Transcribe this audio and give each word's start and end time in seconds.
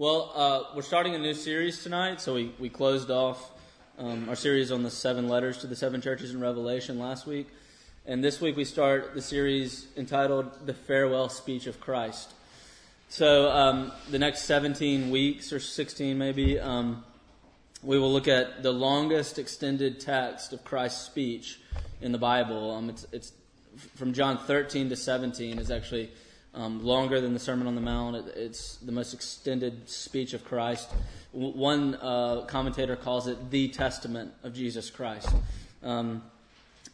Well, 0.00 0.30
uh, 0.36 0.76
we're 0.76 0.82
starting 0.82 1.16
a 1.16 1.18
new 1.18 1.34
series 1.34 1.82
tonight. 1.82 2.20
So 2.20 2.34
we, 2.34 2.54
we 2.60 2.68
closed 2.68 3.10
off 3.10 3.50
um, 3.98 4.28
our 4.28 4.36
series 4.36 4.70
on 4.70 4.84
the 4.84 4.92
seven 4.92 5.28
letters 5.28 5.58
to 5.58 5.66
the 5.66 5.74
seven 5.74 6.00
churches 6.00 6.32
in 6.32 6.40
Revelation 6.40 7.00
last 7.00 7.26
week. 7.26 7.48
And 8.06 8.22
this 8.22 8.40
week 8.40 8.56
we 8.56 8.64
start 8.64 9.16
the 9.16 9.20
series 9.20 9.88
entitled 9.96 10.64
The 10.64 10.72
Farewell 10.72 11.28
Speech 11.28 11.66
of 11.66 11.80
Christ. 11.80 12.32
So 13.08 13.50
um, 13.50 13.90
the 14.08 14.20
next 14.20 14.42
17 14.42 15.10
weeks 15.10 15.52
or 15.52 15.58
16 15.58 16.16
maybe, 16.16 16.60
um, 16.60 17.02
we 17.82 17.98
will 17.98 18.12
look 18.12 18.28
at 18.28 18.62
the 18.62 18.72
longest 18.72 19.36
extended 19.36 19.98
text 19.98 20.52
of 20.52 20.62
Christ's 20.62 21.06
speech 21.06 21.58
in 22.00 22.12
the 22.12 22.18
Bible. 22.18 22.70
Um, 22.70 22.88
it's, 22.88 23.04
it's 23.10 23.32
from 23.96 24.12
John 24.12 24.38
13 24.38 24.90
to 24.90 24.94
17 24.94 25.58
is 25.58 25.72
actually 25.72 26.12
um, 26.58 26.84
longer 26.84 27.20
than 27.20 27.34
the 27.34 27.38
Sermon 27.38 27.68
on 27.68 27.76
the 27.76 27.80
Mount. 27.80 28.16
It, 28.16 28.34
it's 28.36 28.76
the 28.76 28.90
most 28.90 29.14
extended 29.14 29.88
speech 29.88 30.34
of 30.34 30.44
Christ. 30.44 30.90
W- 31.32 31.56
one 31.56 31.94
uh, 31.94 32.42
commentator 32.48 32.96
calls 32.96 33.28
it 33.28 33.50
the 33.50 33.68
testament 33.68 34.32
of 34.42 34.54
Jesus 34.54 34.90
Christ. 34.90 35.28
Um, 35.84 36.22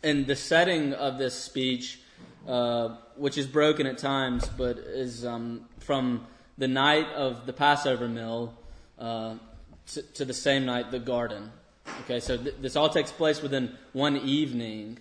and 0.03 0.27
the 0.27 0.37
setting 0.37 0.93
of 0.93 1.17
this 1.17 1.35
speech, 1.35 1.99
uh, 2.47 2.97
which 3.17 3.39
is 3.39 3.47
broken 3.47 3.87
at 3.87 3.97
times, 3.97 4.47
but 4.49 4.77
is 4.77 5.25
um, 5.25 5.63
from 5.79 6.27
the 6.59 6.69
night 6.69 7.09
of 7.15 7.47
the 7.47 7.55
Passover 7.55 8.07
meal 8.07 8.55
uh, 8.99 9.37
to, 9.93 10.03
to, 10.03 10.25
the 10.27 10.35
same 10.35 10.67
night, 10.67 10.91
the 10.91 10.99
garden. 10.99 11.51
Okay, 12.03 12.21
so 12.21 12.37
th- 12.37 12.57
this 12.61 12.77
all 12.77 12.91
takes 12.91 13.11
place 13.11 13.41
within 13.41 13.75
one 13.95 14.19
evening. 14.19 14.99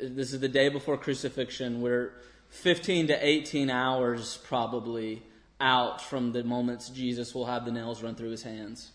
This 0.00 0.32
is 0.32 0.40
the 0.40 0.48
day 0.48 0.70
before 0.70 0.96
crucifixion, 0.96 1.82
where 1.82 2.12
15 2.50 3.08
to 3.08 3.26
18 3.26 3.70
hours 3.70 4.38
probably 4.44 5.22
out 5.60 6.02
from 6.02 6.32
the 6.32 6.44
moments 6.44 6.88
Jesus 6.88 7.34
will 7.34 7.46
have 7.46 7.64
the 7.64 7.72
nails 7.72 8.02
run 8.02 8.14
through 8.14 8.30
his 8.30 8.42
hands. 8.42 8.90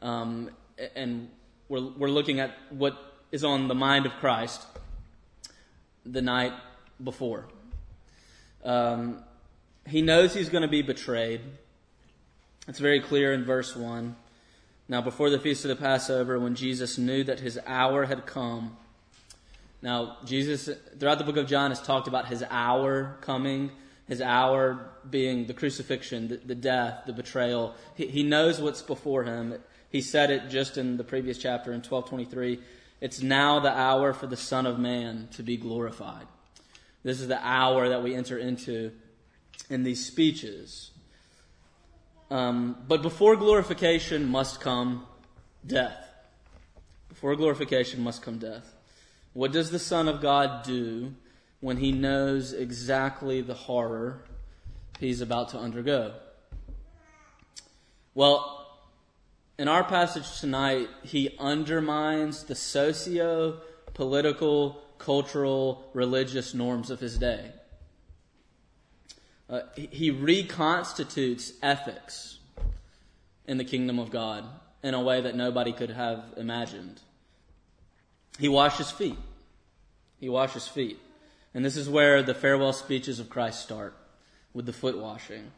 Um, 0.00 0.50
and 0.94 1.28
we're, 1.68 1.88
we're 1.96 2.08
looking 2.08 2.40
at 2.40 2.56
what 2.70 2.96
is 3.32 3.44
on 3.44 3.68
the 3.68 3.74
mind 3.74 4.06
of 4.06 4.12
Christ 4.12 4.64
the 6.04 6.22
night 6.22 6.52
before. 7.02 7.46
Um, 8.64 9.22
he 9.86 10.02
knows 10.02 10.34
he's 10.34 10.48
going 10.48 10.62
to 10.62 10.68
be 10.68 10.82
betrayed. 10.82 11.40
It's 12.68 12.78
very 12.78 13.00
clear 13.00 13.32
in 13.32 13.44
verse 13.44 13.76
1. 13.76 14.16
Now, 14.88 15.00
before 15.00 15.30
the 15.30 15.38
feast 15.38 15.64
of 15.64 15.68
the 15.68 15.76
Passover, 15.76 16.38
when 16.38 16.54
Jesus 16.54 16.98
knew 16.98 17.24
that 17.24 17.40
his 17.40 17.58
hour 17.66 18.06
had 18.06 18.26
come, 18.26 18.76
now, 19.86 20.16
Jesus, 20.24 20.68
throughout 20.98 21.18
the 21.18 21.24
book 21.24 21.36
of 21.36 21.46
John, 21.46 21.70
has 21.70 21.80
talked 21.80 22.08
about 22.08 22.26
his 22.26 22.42
hour 22.50 23.18
coming, 23.20 23.70
his 24.08 24.20
hour 24.20 24.90
being 25.08 25.46
the 25.46 25.54
crucifixion, 25.54 26.26
the, 26.26 26.38
the 26.38 26.56
death, 26.56 27.04
the 27.06 27.12
betrayal. 27.12 27.72
He, 27.94 28.08
he, 28.08 28.24
knows 28.24 28.60
what's 28.60 28.82
before 28.82 29.22
him. 29.22 29.54
He 29.88 30.00
said 30.00 30.32
it 30.32 30.48
just 30.48 30.76
in 30.76 30.96
the 30.96 31.04
previous 31.04 31.38
chapter 31.38 31.70
in 31.70 31.82
1223. 31.82 32.58
It's 33.00 33.22
now 33.22 33.60
the 33.60 33.70
hour 33.70 34.12
for 34.12 34.26
the 34.26 34.36
Son 34.36 34.66
of 34.66 34.76
Man 34.80 35.28
to 35.34 35.44
be 35.44 35.56
glorified. 35.56 36.26
This 37.04 37.20
is 37.20 37.28
the 37.28 37.38
hour 37.46 37.88
that 37.90 38.02
we 38.02 38.12
enter 38.12 38.38
into 38.38 38.90
in 39.70 39.84
these 39.84 40.04
speeches. 40.04 40.90
Um, 42.28 42.76
but 42.88 43.02
before 43.02 43.36
glorification 43.36 44.28
must 44.28 44.60
come 44.60 45.06
death. 45.64 46.10
Before 47.08 47.36
glorification 47.36 48.02
must 48.02 48.22
come 48.22 48.38
death. 48.38 48.75
What 49.36 49.52
does 49.52 49.70
the 49.70 49.78
Son 49.78 50.08
of 50.08 50.22
God 50.22 50.62
do 50.62 51.14
when 51.60 51.76
he 51.76 51.92
knows 51.92 52.54
exactly 52.54 53.42
the 53.42 53.52
horror 53.52 54.24
he's 54.98 55.20
about 55.20 55.50
to 55.50 55.58
undergo? 55.58 56.14
Well, 58.14 58.66
in 59.58 59.68
our 59.68 59.84
passage 59.84 60.40
tonight, 60.40 60.88
he 61.02 61.36
undermines 61.38 62.44
the 62.44 62.54
socio 62.54 63.60
political, 63.92 64.80
cultural, 64.96 65.90
religious 65.92 66.54
norms 66.54 66.90
of 66.90 67.00
his 67.00 67.18
day. 67.18 67.52
Uh, 69.50 69.60
he 69.74 70.10
reconstitutes 70.10 71.52
ethics 71.62 72.38
in 73.46 73.58
the 73.58 73.64
kingdom 73.64 73.98
of 73.98 74.10
God 74.10 74.46
in 74.82 74.94
a 74.94 75.02
way 75.02 75.20
that 75.20 75.36
nobody 75.36 75.74
could 75.74 75.90
have 75.90 76.24
imagined. 76.38 77.02
He 78.38 78.48
washes 78.48 78.90
feet. 78.90 79.16
He 80.20 80.28
washes 80.28 80.66
feet. 80.66 80.98
And 81.54 81.64
this 81.64 81.76
is 81.76 81.88
where 81.88 82.22
the 82.22 82.34
farewell 82.34 82.72
speeches 82.72 83.18
of 83.18 83.30
Christ 83.30 83.62
start, 83.62 83.96
with 84.52 84.66
the 84.66 84.72
foot 84.72 84.98
washing. 84.98 85.52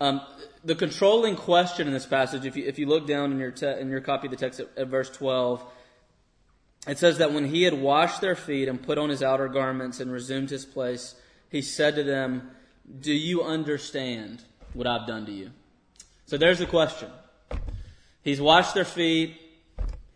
Um, 0.00 0.20
the 0.64 0.74
controlling 0.74 1.36
question 1.36 1.86
in 1.86 1.92
this 1.92 2.06
passage, 2.06 2.46
if 2.46 2.56
you, 2.56 2.64
if 2.66 2.78
you 2.78 2.86
look 2.86 3.06
down 3.06 3.32
in 3.32 3.38
your, 3.38 3.50
te- 3.50 3.78
in 3.78 3.90
your 3.90 4.00
copy 4.00 4.26
of 4.26 4.30
the 4.30 4.36
text 4.36 4.58
at, 4.58 4.68
at 4.76 4.88
verse 4.88 5.10
12, 5.10 5.62
it 6.88 6.98
says 6.98 7.18
that 7.18 7.32
when 7.32 7.46
he 7.46 7.64
had 7.64 7.74
washed 7.74 8.22
their 8.22 8.34
feet 8.34 8.66
and 8.66 8.82
put 8.82 8.96
on 8.96 9.10
his 9.10 9.22
outer 9.22 9.48
garments 9.48 10.00
and 10.00 10.10
resumed 10.10 10.48
his 10.48 10.64
place, 10.64 11.14
he 11.50 11.60
said 11.60 11.94
to 11.96 12.02
them, 12.02 12.50
Do 13.00 13.12
you 13.12 13.42
understand 13.42 14.42
what 14.72 14.86
I've 14.86 15.06
done 15.06 15.26
to 15.26 15.32
you? 15.32 15.50
So 16.24 16.38
there's 16.38 16.60
the 16.60 16.66
question. 16.66 17.10
He's 18.22 18.40
washed 18.40 18.74
their 18.74 18.84
feet, 18.84 19.36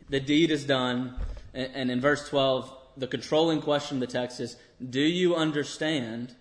the 0.09 0.21
deed 0.21 0.51
is 0.51 0.65
done. 0.65 1.16
And 1.53 1.91
in 1.91 2.01
verse 2.01 2.28
12, 2.28 2.72
the 2.97 3.06
controlling 3.06 3.60
question 3.60 3.97
of 3.97 4.00
the 4.00 4.06
text 4.06 4.41
is 4.41 4.56
Do 4.91 5.00
you 5.00 5.34
understand 5.34 6.34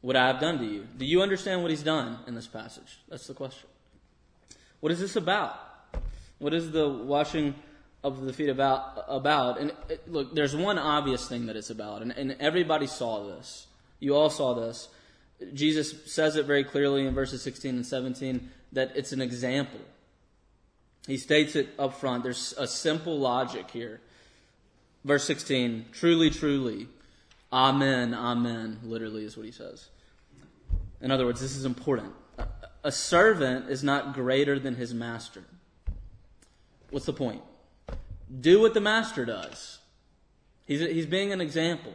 what 0.00 0.16
I 0.16 0.26
have 0.26 0.40
done 0.40 0.58
to 0.58 0.64
you? 0.64 0.86
Do 0.98 1.04
you 1.04 1.22
understand 1.22 1.62
what 1.62 1.70
he's 1.70 1.82
done 1.82 2.18
in 2.26 2.34
this 2.34 2.46
passage? 2.46 2.98
That's 3.08 3.26
the 3.26 3.34
question. 3.34 3.68
What 4.80 4.92
is 4.92 5.00
this 5.00 5.16
about? 5.16 5.58
What 6.38 6.52
is 6.52 6.70
the 6.70 6.88
washing 6.88 7.54
of 8.02 8.22
the 8.22 8.32
feet 8.32 8.50
about? 8.50 9.04
about? 9.08 9.58
And 9.58 9.72
it, 9.88 10.10
look, 10.10 10.34
there's 10.34 10.54
one 10.54 10.78
obvious 10.78 11.26
thing 11.28 11.46
that 11.46 11.56
it's 11.56 11.70
about, 11.70 12.02
and, 12.02 12.12
and 12.12 12.36
everybody 12.38 12.86
saw 12.86 13.26
this. 13.26 13.66
You 13.98 14.14
all 14.14 14.30
saw 14.30 14.52
this. 14.54 14.88
Jesus 15.54 16.12
says 16.12 16.36
it 16.36 16.44
very 16.44 16.64
clearly 16.64 17.06
in 17.06 17.14
verses 17.14 17.42
16 17.42 17.76
and 17.76 17.86
17 17.86 18.50
that 18.72 18.92
it's 18.94 19.12
an 19.12 19.22
example. 19.22 19.80
He 21.06 21.16
states 21.16 21.56
it 21.56 21.68
up 21.78 21.94
front. 21.94 22.22
There's 22.22 22.54
a 22.58 22.66
simple 22.66 23.18
logic 23.18 23.70
here. 23.70 24.00
Verse 25.04 25.24
16, 25.24 25.86
truly, 25.92 26.30
truly, 26.30 26.88
amen, 27.52 28.14
amen, 28.14 28.80
literally 28.82 29.24
is 29.24 29.36
what 29.36 29.44
he 29.44 29.52
says. 29.52 29.88
In 31.00 31.10
other 31.10 31.26
words, 31.26 31.40
this 31.40 31.56
is 31.56 31.66
important. 31.66 32.12
A 32.82 32.90
servant 32.90 33.68
is 33.68 33.84
not 33.84 34.14
greater 34.14 34.58
than 34.58 34.76
his 34.76 34.94
master. 34.94 35.44
What's 36.90 37.06
the 37.06 37.12
point? 37.12 37.42
Do 38.40 38.60
what 38.60 38.72
the 38.72 38.80
master 38.80 39.26
does. 39.26 39.78
He's, 40.64 40.80
he's 40.80 41.06
being 41.06 41.32
an 41.32 41.40
example. 41.42 41.92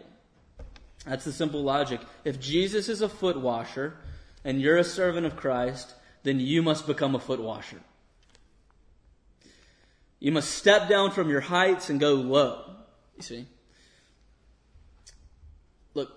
That's 1.05 1.25
the 1.25 1.31
simple 1.31 1.63
logic. 1.63 2.01
If 2.23 2.39
Jesus 2.39 2.89
is 2.89 3.01
a 3.01 3.09
foot 3.09 3.39
washer 3.39 3.97
and 4.45 4.61
you're 4.61 4.77
a 4.77 4.83
servant 4.83 5.25
of 5.25 5.35
Christ, 5.35 5.95
then 6.23 6.39
you 6.39 6.61
must 6.61 6.85
become 6.85 7.15
a 7.15 7.19
foot 7.19 7.41
washer. 7.41 7.79
You 10.19 10.31
must 10.31 10.51
step 10.51 10.89
down 10.89 11.11
from 11.11 11.29
your 11.29 11.41
heights 11.41 11.89
and 11.89 11.99
go 11.99 12.13
low. 12.13 12.75
You 13.19 13.23
see? 13.23 13.45
Look, 15.93 16.09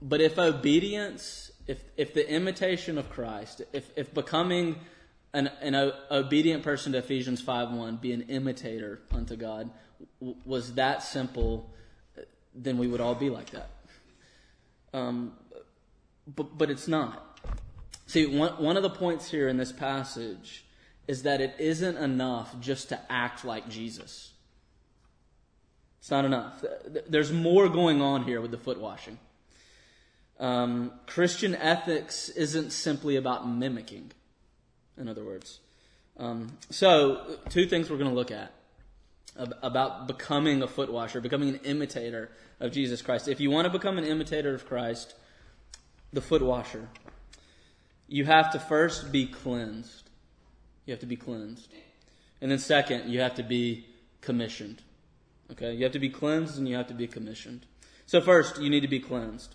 but 0.00 0.22
if 0.22 0.38
obedience, 0.38 1.52
if, 1.66 1.82
if 1.98 2.14
the 2.14 2.28
imitation 2.28 2.96
of 2.96 3.10
Christ, 3.10 3.60
if, 3.74 3.90
if 3.94 4.14
becoming 4.14 4.76
an, 5.34 5.48
an 5.60 5.92
obedient 6.10 6.62
person 6.62 6.92
to 6.92 6.98
Ephesians 6.98 7.42
5 7.42 7.72
1, 7.72 7.96
be 7.96 8.12
an 8.12 8.22
imitator 8.22 9.00
unto 9.12 9.36
God, 9.36 9.70
was 10.46 10.74
that 10.74 11.02
simple, 11.02 11.68
then 12.54 12.78
we 12.78 12.86
would 12.86 13.02
all 13.02 13.14
be 13.14 13.28
like 13.28 13.50
that. 13.50 13.68
Um, 14.94 15.34
but, 16.34 16.56
but 16.56 16.70
it's 16.70 16.88
not. 16.88 17.38
See, 18.06 18.24
one, 18.24 18.52
one 18.52 18.78
of 18.78 18.82
the 18.82 18.88
points 18.88 19.30
here 19.30 19.46
in 19.48 19.58
this 19.58 19.72
passage 19.72 20.64
is 21.06 21.24
that 21.24 21.42
it 21.42 21.54
isn't 21.58 21.98
enough 21.98 22.58
just 22.60 22.88
to 22.88 22.98
act 23.12 23.44
like 23.44 23.68
Jesus. 23.68 24.32
It's 26.08 26.10
not 26.10 26.24
enough. 26.24 26.64
There's 27.06 27.30
more 27.30 27.68
going 27.68 28.00
on 28.00 28.24
here 28.24 28.40
with 28.40 28.50
the 28.50 28.56
foot 28.56 28.80
washing. 28.80 29.18
Um, 30.40 30.90
Christian 31.06 31.54
ethics 31.54 32.30
isn't 32.30 32.70
simply 32.70 33.16
about 33.16 33.46
mimicking, 33.46 34.12
in 34.96 35.06
other 35.06 35.22
words. 35.22 35.60
Um, 36.16 36.56
so, 36.70 37.36
two 37.50 37.66
things 37.66 37.90
we're 37.90 37.98
going 37.98 38.08
to 38.08 38.16
look 38.16 38.30
at 38.30 38.54
about 39.36 40.06
becoming 40.06 40.62
a 40.62 40.66
foot 40.66 40.90
washer, 40.90 41.20
becoming 41.20 41.50
an 41.50 41.56
imitator 41.56 42.30
of 42.58 42.72
Jesus 42.72 43.02
Christ. 43.02 43.28
If 43.28 43.38
you 43.38 43.50
want 43.50 43.66
to 43.66 43.70
become 43.70 43.98
an 43.98 44.04
imitator 44.04 44.54
of 44.54 44.66
Christ, 44.66 45.12
the 46.14 46.22
foot 46.22 46.40
washer, 46.40 46.88
you 48.06 48.24
have 48.24 48.50
to 48.52 48.58
first 48.58 49.12
be 49.12 49.26
cleansed. 49.26 50.08
You 50.86 50.92
have 50.92 51.00
to 51.00 51.06
be 51.06 51.16
cleansed. 51.16 51.70
And 52.40 52.50
then, 52.50 52.58
second, 52.58 53.10
you 53.10 53.20
have 53.20 53.34
to 53.34 53.42
be 53.42 53.84
commissioned. 54.22 54.80
Okay, 55.50 55.72
you 55.74 55.84
have 55.84 55.92
to 55.92 55.98
be 55.98 56.10
cleansed 56.10 56.58
and 56.58 56.68
you 56.68 56.76
have 56.76 56.88
to 56.88 56.94
be 56.94 57.06
commissioned. 57.06 57.66
So, 58.06 58.20
first, 58.20 58.60
you 58.60 58.70
need 58.70 58.80
to 58.80 58.88
be 58.88 59.00
cleansed. 59.00 59.54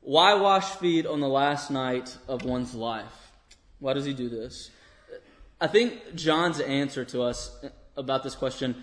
Why 0.00 0.34
wash 0.34 0.70
feet 0.76 1.06
on 1.06 1.20
the 1.20 1.28
last 1.28 1.70
night 1.70 2.16
of 2.26 2.44
one's 2.44 2.74
life? 2.74 3.32
Why 3.78 3.92
does 3.92 4.04
he 4.04 4.12
do 4.12 4.28
this? 4.28 4.70
I 5.60 5.68
think 5.68 6.16
John's 6.16 6.58
answer 6.58 7.04
to 7.06 7.22
us 7.22 7.64
about 7.96 8.24
this 8.24 8.34
question 8.34 8.82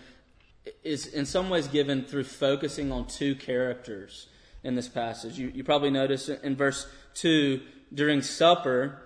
is 0.83 1.07
in 1.07 1.25
some 1.25 1.49
ways 1.49 1.67
given 1.67 2.03
through 2.05 2.23
focusing 2.23 2.91
on 2.91 3.05
two 3.05 3.35
characters 3.35 4.27
in 4.63 4.75
this 4.75 4.87
passage. 4.87 5.37
You, 5.37 5.51
you 5.53 5.63
probably 5.63 5.89
notice 5.89 6.29
in 6.29 6.55
verse 6.55 6.87
2 7.15 7.61
during 7.93 8.21
supper, 8.21 9.01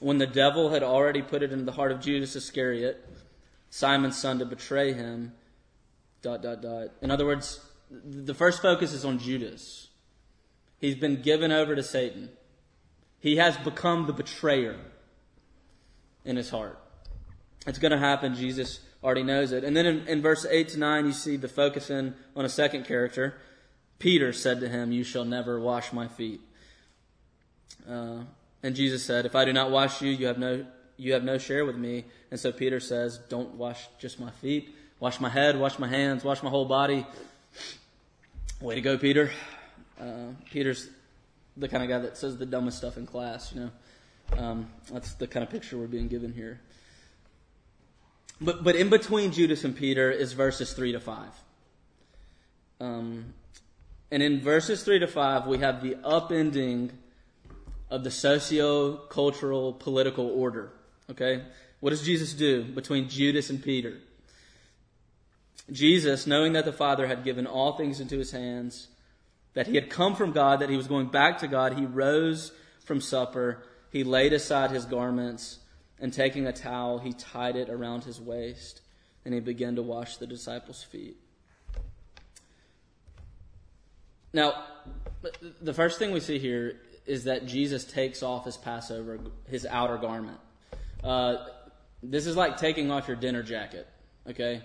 when 0.00 0.18
the 0.18 0.26
devil 0.26 0.70
had 0.70 0.82
already 0.82 1.22
put 1.22 1.42
it 1.42 1.52
into 1.52 1.64
the 1.64 1.72
heart 1.72 1.92
of 1.92 2.00
Judas 2.00 2.36
Iscariot, 2.36 3.04
Simon's 3.70 4.16
son, 4.16 4.38
to 4.38 4.44
betray 4.44 4.92
him, 4.92 5.32
dot, 6.22 6.42
dot, 6.42 6.62
dot. 6.62 6.88
In 7.02 7.10
other 7.10 7.26
words, 7.26 7.60
the 7.90 8.34
first 8.34 8.62
focus 8.62 8.92
is 8.92 9.04
on 9.04 9.18
Judas. 9.18 9.88
He's 10.78 10.94
been 10.94 11.22
given 11.22 11.50
over 11.52 11.74
to 11.74 11.82
Satan. 11.82 12.30
He 13.20 13.36
has 13.36 13.56
become 13.56 14.06
the 14.06 14.12
betrayer 14.12 14.78
in 16.24 16.36
his 16.36 16.50
heart. 16.50 16.78
It's 17.66 17.78
going 17.78 17.92
to 17.92 17.98
happen. 17.98 18.34
Jesus 18.34 18.80
already 19.02 19.22
knows 19.22 19.52
it. 19.52 19.64
And 19.64 19.76
then 19.76 19.86
in, 19.86 20.06
in 20.06 20.22
verse 20.22 20.46
8 20.48 20.68
to 20.70 20.78
9, 20.78 21.06
you 21.06 21.12
see 21.12 21.36
the 21.36 21.48
focus 21.48 21.90
in 21.90 22.14
on 22.36 22.44
a 22.44 22.48
second 22.48 22.84
character. 22.84 23.38
Peter 23.98 24.32
said 24.32 24.60
to 24.60 24.68
him, 24.68 24.92
You 24.92 25.04
shall 25.04 25.24
never 25.24 25.58
wash 25.58 25.92
my 25.92 26.06
feet. 26.06 26.40
Uh, 27.88 28.20
and 28.62 28.74
Jesus 28.74 29.04
said, 29.04 29.26
If 29.26 29.34
I 29.34 29.44
do 29.44 29.52
not 29.52 29.70
wash 29.70 30.00
you, 30.02 30.10
you 30.10 30.26
have 30.26 30.38
no 30.38 30.66
you 31.00 31.12
have 31.12 31.22
no 31.22 31.38
share 31.38 31.64
with 31.64 31.76
me. 31.76 32.04
And 32.30 32.38
so 32.38 32.50
Peter 32.52 32.80
says, 32.80 33.18
Don't 33.28 33.54
wash 33.54 33.88
just 33.98 34.20
my 34.20 34.30
feet. 34.30 34.74
Wash 35.00 35.20
my 35.20 35.28
head, 35.28 35.58
wash 35.58 35.78
my 35.78 35.86
hands, 35.86 36.24
wash 36.24 36.42
my 36.42 36.50
whole 36.50 36.64
body. 36.64 37.06
Way 38.60 38.74
to 38.74 38.80
go, 38.80 38.98
Peter. 38.98 39.30
Uh, 40.00 40.32
Peter's 40.50 40.88
the 41.56 41.68
kind 41.68 41.82
of 41.82 41.88
guy 41.88 41.98
that 41.98 42.16
says 42.16 42.36
the 42.36 42.46
dumbest 42.46 42.78
stuff 42.78 42.96
in 42.96 43.06
class, 43.06 43.52
you 43.52 43.60
know. 43.60 43.70
Um, 44.36 44.68
that's 44.92 45.14
the 45.14 45.26
kind 45.26 45.44
of 45.44 45.50
picture 45.50 45.78
we're 45.78 45.86
being 45.86 46.08
given 46.08 46.32
here. 46.32 46.60
But, 48.40 48.62
but 48.62 48.76
in 48.76 48.88
between 48.90 49.32
Judas 49.32 49.64
and 49.64 49.76
Peter 49.76 50.10
is 50.10 50.32
verses 50.32 50.72
3 50.72 50.92
to 50.92 51.00
5. 51.00 51.28
Um, 52.80 53.34
and 54.10 54.22
in 54.22 54.40
verses 54.40 54.82
3 54.82 55.00
to 55.00 55.06
5, 55.06 55.46
we 55.46 55.58
have 55.58 55.82
the 55.82 55.96
upending 55.96 56.90
of 57.90 58.04
the 58.04 58.10
socio 58.10 58.96
cultural 58.96 59.72
political 59.72 60.26
order. 60.28 60.70
Okay? 61.10 61.42
What 61.80 61.90
does 61.90 62.04
Jesus 62.04 62.32
do 62.34 62.64
between 62.64 63.08
Judas 63.08 63.50
and 63.50 63.62
Peter? 63.62 63.98
Jesus, 65.70 66.26
knowing 66.26 66.54
that 66.54 66.64
the 66.64 66.72
Father 66.72 67.06
had 67.06 67.24
given 67.24 67.46
all 67.46 67.76
things 67.76 68.00
into 68.00 68.18
his 68.18 68.30
hands, 68.30 68.88
that 69.54 69.66
he 69.66 69.74
had 69.74 69.90
come 69.90 70.14
from 70.14 70.32
God, 70.32 70.60
that 70.60 70.70
he 70.70 70.76
was 70.76 70.86
going 70.86 71.08
back 71.08 71.38
to 71.38 71.48
God, 71.48 71.74
he 71.74 71.84
rose 71.84 72.52
from 72.84 73.00
supper, 73.00 73.62
he 73.90 74.04
laid 74.04 74.32
aside 74.32 74.70
his 74.70 74.84
garments, 74.84 75.58
and 76.00 76.12
taking 76.12 76.46
a 76.46 76.52
towel, 76.52 76.98
he 76.98 77.12
tied 77.12 77.56
it 77.56 77.68
around 77.68 78.04
his 78.04 78.20
waist, 78.20 78.80
and 79.24 79.34
he 79.34 79.40
began 79.40 79.76
to 79.76 79.82
wash 79.82 80.16
the 80.16 80.26
disciples' 80.26 80.82
feet. 80.82 81.16
Now, 84.32 84.64
the 85.60 85.74
first 85.74 85.98
thing 85.98 86.12
we 86.12 86.20
see 86.20 86.38
here 86.38 86.80
is 87.06 87.24
that 87.24 87.46
Jesus 87.46 87.84
takes 87.84 88.22
off 88.22 88.44
his 88.44 88.56
Passover, 88.56 89.18
his 89.48 89.66
outer 89.66 89.96
garment. 89.96 90.38
Uh, 91.02 91.46
this 92.02 92.26
is 92.26 92.36
like 92.36 92.58
taking 92.58 92.90
off 92.90 93.08
your 93.08 93.16
dinner 93.16 93.42
jacket, 93.42 93.88
okay? 94.28 94.62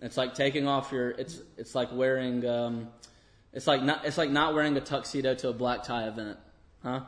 It's 0.00 0.16
like 0.16 0.34
taking 0.34 0.66
off 0.66 0.92
your. 0.92 1.10
It's 1.10 1.40
it's 1.56 1.74
like 1.74 1.88
wearing. 1.92 2.46
Um, 2.46 2.88
it's 3.52 3.66
like 3.66 3.82
not. 3.82 4.04
It's 4.04 4.18
like 4.18 4.30
not 4.30 4.54
wearing 4.54 4.76
a 4.76 4.80
tuxedo 4.80 5.34
to 5.36 5.48
a 5.48 5.52
black 5.52 5.84
tie 5.84 6.06
event, 6.06 6.38
huh? 6.82 7.00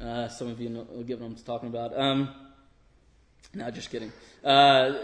Uh, 0.00 0.28
some 0.28 0.48
of 0.48 0.60
you 0.60 0.68
know, 0.68 0.84
get 1.04 1.18
what 1.18 1.26
I'm 1.26 1.34
talking 1.36 1.68
about. 1.68 1.98
Um, 1.98 2.34
no, 3.54 3.70
just 3.70 3.90
kidding. 3.90 4.12
Uh, 4.44 4.98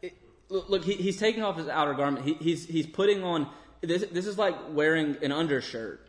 it, 0.00 0.14
look, 0.48 0.84
he, 0.84 0.94
he's 0.94 1.18
taking 1.18 1.42
off 1.42 1.56
his 1.56 1.68
outer 1.68 1.94
garment. 1.94 2.26
He, 2.26 2.34
he's 2.34 2.66
he's 2.66 2.86
putting 2.86 3.22
on. 3.22 3.48
This 3.80 4.04
this 4.10 4.26
is 4.26 4.36
like 4.36 4.56
wearing 4.70 5.16
an 5.22 5.30
undershirt. 5.30 6.08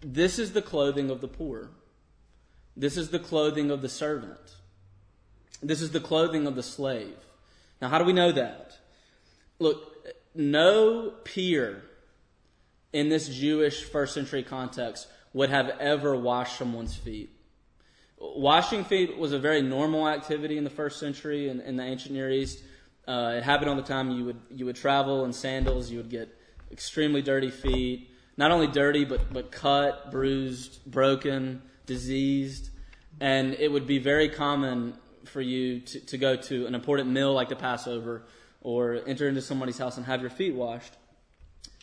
This 0.00 0.38
is 0.38 0.52
the 0.52 0.62
clothing 0.62 1.10
of 1.10 1.20
the 1.20 1.28
poor. 1.28 1.70
This 2.76 2.96
is 2.96 3.10
the 3.10 3.18
clothing 3.18 3.70
of 3.70 3.82
the 3.82 3.88
servant. 3.88 4.56
This 5.62 5.80
is 5.80 5.90
the 5.90 6.00
clothing 6.00 6.46
of 6.46 6.56
the 6.56 6.62
slave. 6.62 7.16
Now, 7.80 7.88
how 7.88 7.98
do 7.98 8.04
we 8.04 8.12
know 8.12 8.32
that? 8.32 8.78
Look, 9.58 9.94
no 10.34 11.12
peer 11.24 11.82
in 12.92 13.08
this 13.08 13.28
Jewish 13.28 13.84
first 13.84 14.14
century 14.14 14.42
context 14.42 15.08
would 15.32 15.50
have 15.50 15.68
ever 15.80 16.16
washed 16.16 16.58
someone's 16.58 16.96
feet. 16.96 17.30
Washing 18.18 18.84
feet 18.84 19.18
was 19.18 19.32
a 19.32 19.38
very 19.38 19.60
normal 19.60 20.08
activity 20.08 20.56
in 20.56 20.64
the 20.64 20.70
first 20.70 20.98
century 20.98 21.48
in, 21.48 21.60
in 21.60 21.76
the 21.76 21.82
ancient 21.82 22.14
Near 22.14 22.30
East. 22.30 22.62
Uh, 23.06 23.34
it 23.36 23.42
happened 23.42 23.68
all 23.68 23.76
the 23.76 23.82
time. 23.82 24.10
You 24.10 24.24
would 24.24 24.40
you 24.50 24.64
would 24.66 24.76
travel 24.76 25.24
in 25.24 25.32
sandals. 25.32 25.90
You 25.90 25.98
would 25.98 26.08
get 26.08 26.34
extremely 26.72 27.20
dirty 27.20 27.50
feet. 27.50 28.10
Not 28.36 28.50
only 28.50 28.66
dirty, 28.66 29.04
but 29.04 29.32
but 29.32 29.52
cut, 29.52 30.10
bruised, 30.10 30.84
broken, 30.86 31.60
diseased, 31.84 32.70
and 33.20 33.54
it 33.54 33.70
would 33.70 33.86
be 33.86 33.98
very 33.98 34.28
common 34.28 34.96
for 35.26 35.40
you 35.40 35.80
to, 35.80 36.00
to 36.00 36.18
go 36.18 36.36
to 36.36 36.66
an 36.66 36.74
important 36.74 37.10
meal 37.10 37.32
like 37.32 37.48
the 37.48 37.56
Passover 37.56 38.24
or 38.64 39.00
enter 39.06 39.28
into 39.28 39.40
somebody's 39.40 39.78
house 39.78 39.96
and 39.96 40.06
have 40.06 40.20
your 40.20 40.30
feet 40.30 40.54
washed. 40.54 40.94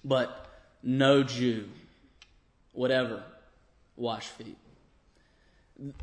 But 0.03 0.47
no 0.83 1.23
Jew 1.23 1.69
whatever, 2.73 3.23
wash 3.95 4.27
feet. 4.27 4.57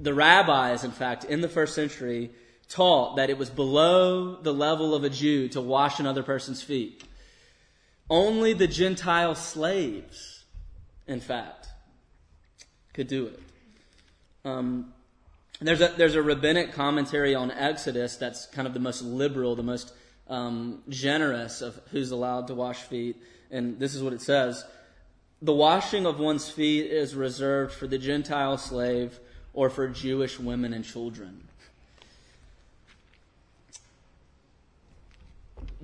The 0.01 0.15
rabbis, 0.15 0.85
in 0.85 0.91
fact, 0.91 1.25
in 1.25 1.41
the 1.41 1.49
first 1.49 1.75
century, 1.75 2.31
taught 2.69 3.17
that 3.17 3.31
it 3.31 3.39
was 3.39 3.49
below 3.49 4.37
the 4.37 4.53
level 4.53 4.95
of 4.95 5.05
a 5.05 5.11
Jew 5.11 5.49
to 5.49 5.61
wash 5.61 6.01
another 6.01 6.23
person's 6.23 6.63
feet. 6.63 7.05
Only 8.11 8.53
the 8.53 8.67
Gentile 8.67 9.35
slaves, 9.35 10.45
in 11.07 11.21
fact, 11.21 11.69
could 12.93 13.09
do 13.09 13.27
it. 13.27 13.41
Um, 14.45 14.93
there's 15.61 15.81
a, 15.81 15.89
there's 15.97 16.15
a 16.15 16.23
rabbinic 16.23 16.73
commentary 16.73 17.35
on 17.35 17.51
Exodus 17.51 18.17
that's 18.17 18.47
kind 18.47 18.67
of 18.67 18.75
the 18.75 18.81
most 18.81 19.03
liberal, 19.03 19.57
the 19.57 19.63
most 19.63 19.93
um, 20.29 20.83
generous 20.89 21.63
of 21.63 21.81
who's 21.91 22.11
allowed 22.11 22.49
to 22.49 22.55
wash 22.55 22.83
feet. 22.83 23.17
And 23.51 23.79
this 23.79 23.95
is 23.95 24.03
what 24.03 24.13
it 24.13 24.21
says 24.21 24.65
The 25.43 25.55
washing 25.55 26.07
of 26.07 26.19
one's 26.19 26.49
feet 26.49 26.91
is 26.91 27.15
reserved 27.15 27.73
for 27.73 27.87
the 27.87 27.99
Gentile 27.99 28.59
slave 28.59 29.19
or 29.53 29.71
for 29.71 29.89
Jewish 29.89 30.39
women 30.39 30.73
and 30.73 30.85
children. 30.85 31.49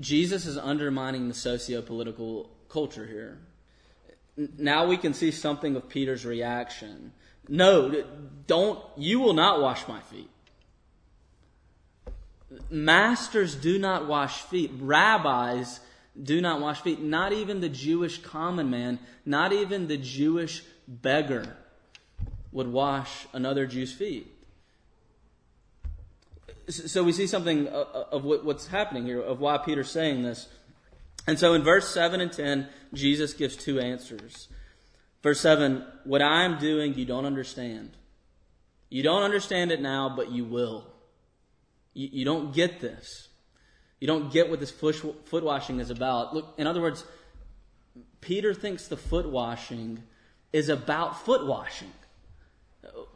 Jesus 0.00 0.47
is 0.47 0.59
undermining 0.59 1.28
the 1.28 1.35
socio 1.35 1.80
political 1.80 2.50
culture 2.68 3.07
here. 3.07 3.38
Now 4.59 4.87
we 4.87 4.97
can 4.97 5.14
see 5.14 5.30
something 5.30 5.76
of 5.76 5.88
Peter's 5.88 6.26
reaction. 6.26 7.12
No, 7.49 8.04
don't, 8.49 8.80
you 8.97 9.21
will 9.21 9.35
not 9.35 9.61
wash 9.61 9.87
my 9.87 10.00
feet. 10.00 10.28
Masters 12.70 13.54
do 13.54 13.78
not 13.78 14.06
wash 14.06 14.42
feet. 14.42 14.70
Rabbis 14.78 15.80
do 16.20 16.40
not 16.40 16.61
wash 16.61 16.80
feet. 16.80 17.00
Not 17.00 17.32
even 17.32 17.61
the 17.61 17.68
Jewish 17.68 18.18
common 18.18 18.70
man, 18.70 18.99
not 19.25 19.52
even 19.52 19.88
the 19.88 19.96
Jewish 19.96 20.62
beggar 20.87 21.56
would 22.52 22.68
wash 22.68 23.26
another 23.32 23.66
Jew's 23.66 23.92
feet. 23.92 24.30
So 26.68 27.02
we 27.02 27.12
see 27.12 27.26
something 27.26 27.68
uh, 27.68 27.73
uh, 27.73 28.04
of 28.12 28.25
what's 28.25 28.68
happening 28.68 29.04
here, 29.04 29.20
of 29.20 29.40
why 29.40 29.58
Peter's 29.58 29.90
saying 29.90 30.23
this. 30.23 30.49
And 31.26 31.38
so 31.38 31.54
in 31.54 31.62
verse 31.62 31.92
7 31.92 32.20
and 32.20 32.32
10, 32.32 32.68
Jesus 32.94 33.32
gives 33.34 33.56
two 33.56 33.80
answers. 33.80 34.49
Verse 35.23 35.40
7 35.40 35.84
What 36.04 36.23
I 36.23 36.44
am 36.44 36.58
doing, 36.58 36.94
you 36.94 37.04
don't 37.04 37.26
understand. 37.26 37.90
You 38.88 39.02
don't 39.02 39.23
understand 39.23 39.73
it 39.73 39.80
now, 39.80 40.14
but 40.14 40.30
you 40.30 40.44
will. 40.44 40.87
You, 41.94 42.08
you 42.12 42.24
don't 42.24 42.52
get 42.52 42.80
this. 42.80 43.28
You 44.00 44.06
don't 44.06 44.30
get 44.30 44.50
what 44.50 44.60
this 44.60 44.70
foot, 44.70 45.42
washing 45.44 45.80
is 45.80 45.90
about. 45.90 46.34
Look, 46.34 46.54
in 46.58 46.66
other 46.66 46.80
words, 46.80 47.04
Peter 48.20 48.52
thinks 48.52 48.88
the 48.88 48.96
foot 48.96 49.28
washing 49.28 50.02
is 50.52 50.68
about 50.68 51.24
foot 51.24 51.46
washing. 51.46 51.92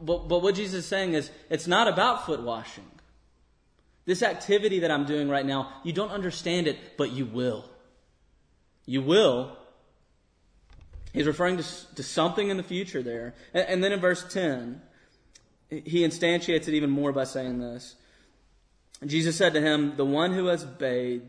But, 0.01 0.27
but 0.27 0.41
what 0.41 0.55
Jesus 0.55 0.79
is 0.79 0.85
saying 0.87 1.13
is, 1.13 1.29
it's 1.49 1.67
not 1.67 1.87
about 1.87 2.25
foot 2.25 2.41
washing. 2.41 2.89
This 4.05 4.23
activity 4.23 4.79
that 4.79 4.89
I'm 4.89 5.05
doing 5.05 5.29
right 5.29 5.45
now, 5.45 5.73
you 5.83 5.93
don't 5.93 6.09
understand 6.09 6.67
it, 6.67 6.97
but 6.97 7.11
you 7.11 7.25
will. 7.25 7.65
You 8.87 9.03
will 9.03 9.55
He's 11.13 11.25
referring 11.25 11.57
to, 11.57 11.63
to 11.95 12.03
something 12.03 12.49
in 12.49 12.57
the 12.57 12.63
future 12.63 13.01
there. 13.01 13.33
And, 13.53 13.67
and 13.67 13.83
then 13.83 13.91
in 13.91 13.99
verse 13.99 14.23
10, 14.31 14.81
he 15.69 16.01
instantiates 16.01 16.67
it 16.67 16.69
even 16.69 16.89
more 16.89 17.11
by 17.11 17.23
saying 17.23 17.59
this. 17.59 17.95
Jesus 19.05 19.37
said 19.37 19.53
to 19.53 19.61
him, 19.61 19.95
The 19.95 20.05
one 20.05 20.33
who 20.33 20.47
has 20.47 20.65
bathed 20.65 21.27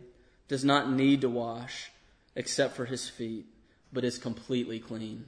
does 0.49 0.65
not 0.65 0.91
need 0.91 1.21
to 1.21 1.29
wash 1.29 1.91
except 2.35 2.75
for 2.75 2.85
his 2.85 3.09
feet, 3.09 3.47
but 3.93 4.05
is 4.05 4.19
completely 4.19 4.79
clean. 4.79 5.27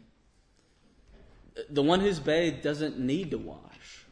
The 1.69 1.83
one 1.83 2.01
who's 2.01 2.19
bathed 2.19 2.63
doesn't 2.63 2.99
need 2.99 3.31
to 3.31 3.39
wash. 3.39 4.07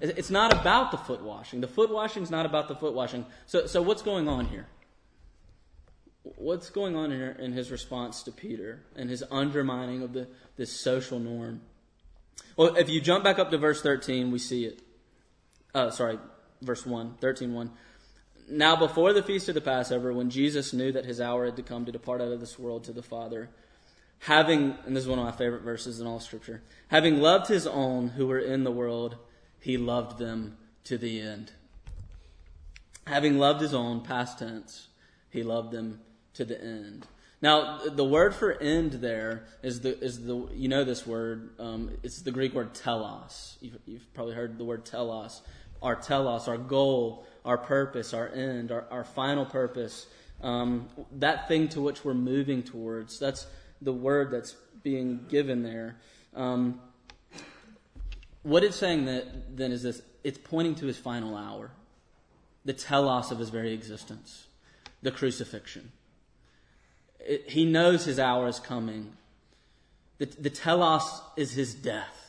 It's 0.00 0.30
not 0.30 0.52
about 0.52 0.90
the 0.90 0.98
foot 0.98 1.22
washing. 1.22 1.60
The 1.60 1.68
foot 1.68 1.90
washing 1.90 2.22
is 2.22 2.30
not 2.30 2.44
about 2.44 2.68
the 2.68 2.76
foot 2.76 2.94
washing. 2.94 3.24
So, 3.46 3.66
so 3.66 3.80
what's 3.80 4.02
going 4.02 4.28
on 4.28 4.46
here? 4.46 4.66
What's 6.22 6.70
going 6.70 6.96
on 6.96 7.10
here 7.10 7.36
in 7.38 7.52
his 7.52 7.70
response 7.70 8.22
to 8.24 8.32
Peter 8.32 8.82
and 8.94 9.08
his 9.08 9.24
undermining 9.30 10.02
of 10.02 10.12
the, 10.12 10.28
this 10.56 10.70
social 10.72 11.18
norm? 11.18 11.62
Well, 12.56 12.76
if 12.76 12.90
you 12.90 13.00
jump 13.00 13.24
back 13.24 13.38
up 13.38 13.50
to 13.50 13.58
verse 13.58 13.80
13, 13.80 14.30
we 14.30 14.38
see 14.38 14.66
it. 14.66 14.82
Uh, 15.74 15.90
sorry, 15.90 16.18
verse 16.62 16.84
1, 16.84 17.16
13 17.20 17.52
1. 17.52 17.70
Now, 18.48 18.76
before 18.76 19.12
the 19.12 19.22
feast 19.22 19.48
of 19.48 19.54
the 19.54 19.60
Passover, 19.60 20.12
when 20.12 20.30
Jesus 20.30 20.72
knew 20.72 20.92
that 20.92 21.04
his 21.04 21.20
hour 21.20 21.46
had 21.46 21.56
to 21.56 21.62
come 21.62 21.84
to 21.84 21.92
depart 21.92 22.20
out 22.20 22.30
of 22.30 22.40
this 22.40 22.58
world 22.58 22.84
to 22.84 22.92
the 22.92 23.02
Father, 23.02 23.48
having, 24.20 24.76
and 24.86 24.94
this 24.94 25.04
is 25.04 25.08
one 25.08 25.18
of 25.18 25.24
my 25.24 25.32
favorite 25.32 25.62
verses 25.62 26.00
in 26.00 26.06
all 26.06 26.20
Scripture, 26.20 26.62
having 26.88 27.20
loved 27.20 27.48
his 27.48 27.66
own 27.66 28.08
who 28.08 28.26
were 28.26 28.38
in 28.38 28.64
the 28.64 28.70
world, 28.70 29.16
he 29.58 29.76
loved 29.76 30.18
them 30.18 30.56
to 30.84 30.96
the 30.96 31.20
end. 31.20 31.52
Having 33.06 33.38
loved 33.38 33.60
his 33.60 33.74
own, 33.74 34.00
past 34.00 34.38
tense, 34.38 34.88
he 35.30 35.42
loved 35.42 35.72
them 35.72 36.00
to 36.34 36.44
the 36.44 36.60
end. 36.60 37.06
Now, 37.42 37.78
the 37.78 38.04
word 38.04 38.34
for 38.34 38.52
end 38.52 38.92
there 38.92 39.44
is 39.62 39.80
the 39.80 39.98
is 40.02 40.24
the 40.24 40.48
you 40.54 40.68
know 40.68 40.84
this 40.84 41.06
word. 41.06 41.50
Um, 41.58 41.90
it's 42.02 42.22
the 42.22 42.30
Greek 42.30 42.54
word 42.54 42.74
telos. 42.74 43.58
You've, 43.60 43.78
you've, 43.86 44.14
probably 44.14 44.34
heard 44.34 44.56
the 44.56 44.64
word 44.64 44.86
telos. 44.86 45.42
Our 45.86 45.94
telos, 45.94 46.48
our 46.48 46.58
goal, 46.58 47.24
our 47.44 47.56
purpose, 47.56 48.12
our 48.12 48.28
end, 48.28 48.72
our, 48.72 48.86
our 48.90 49.04
final 49.04 49.46
purpose. 49.46 50.08
Um, 50.42 50.88
that 51.12 51.46
thing 51.46 51.68
to 51.68 51.80
which 51.80 52.04
we're 52.04 52.12
moving 52.12 52.64
towards. 52.64 53.20
That's 53.20 53.46
the 53.80 53.92
word 53.92 54.32
that's 54.32 54.56
being 54.82 55.26
given 55.28 55.62
there. 55.62 55.96
Um, 56.34 56.80
what 58.42 58.64
it's 58.64 58.76
saying 58.76 59.04
that, 59.04 59.56
then 59.56 59.70
is 59.70 59.84
this 59.84 60.02
it's 60.24 60.38
pointing 60.38 60.74
to 60.76 60.86
his 60.86 60.98
final 60.98 61.36
hour, 61.36 61.70
the 62.64 62.72
telos 62.72 63.30
of 63.30 63.38
his 63.38 63.50
very 63.50 63.72
existence, 63.72 64.48
the 65.02 65.12
crucifixion. 65.12 65.92
It, 67.20 67.50
he 67.50 67.64
knows 67.64 68.04
his 68.06 68.18
hour 68.18 68.48
is 68.48 68.58
coming. 68.58 69.12
The, 70.18 70.26
the 70.26 70.50
telos 70.50 71.22
is 71.36 71.52
his 71.52 71.76
death. 71.76 72.25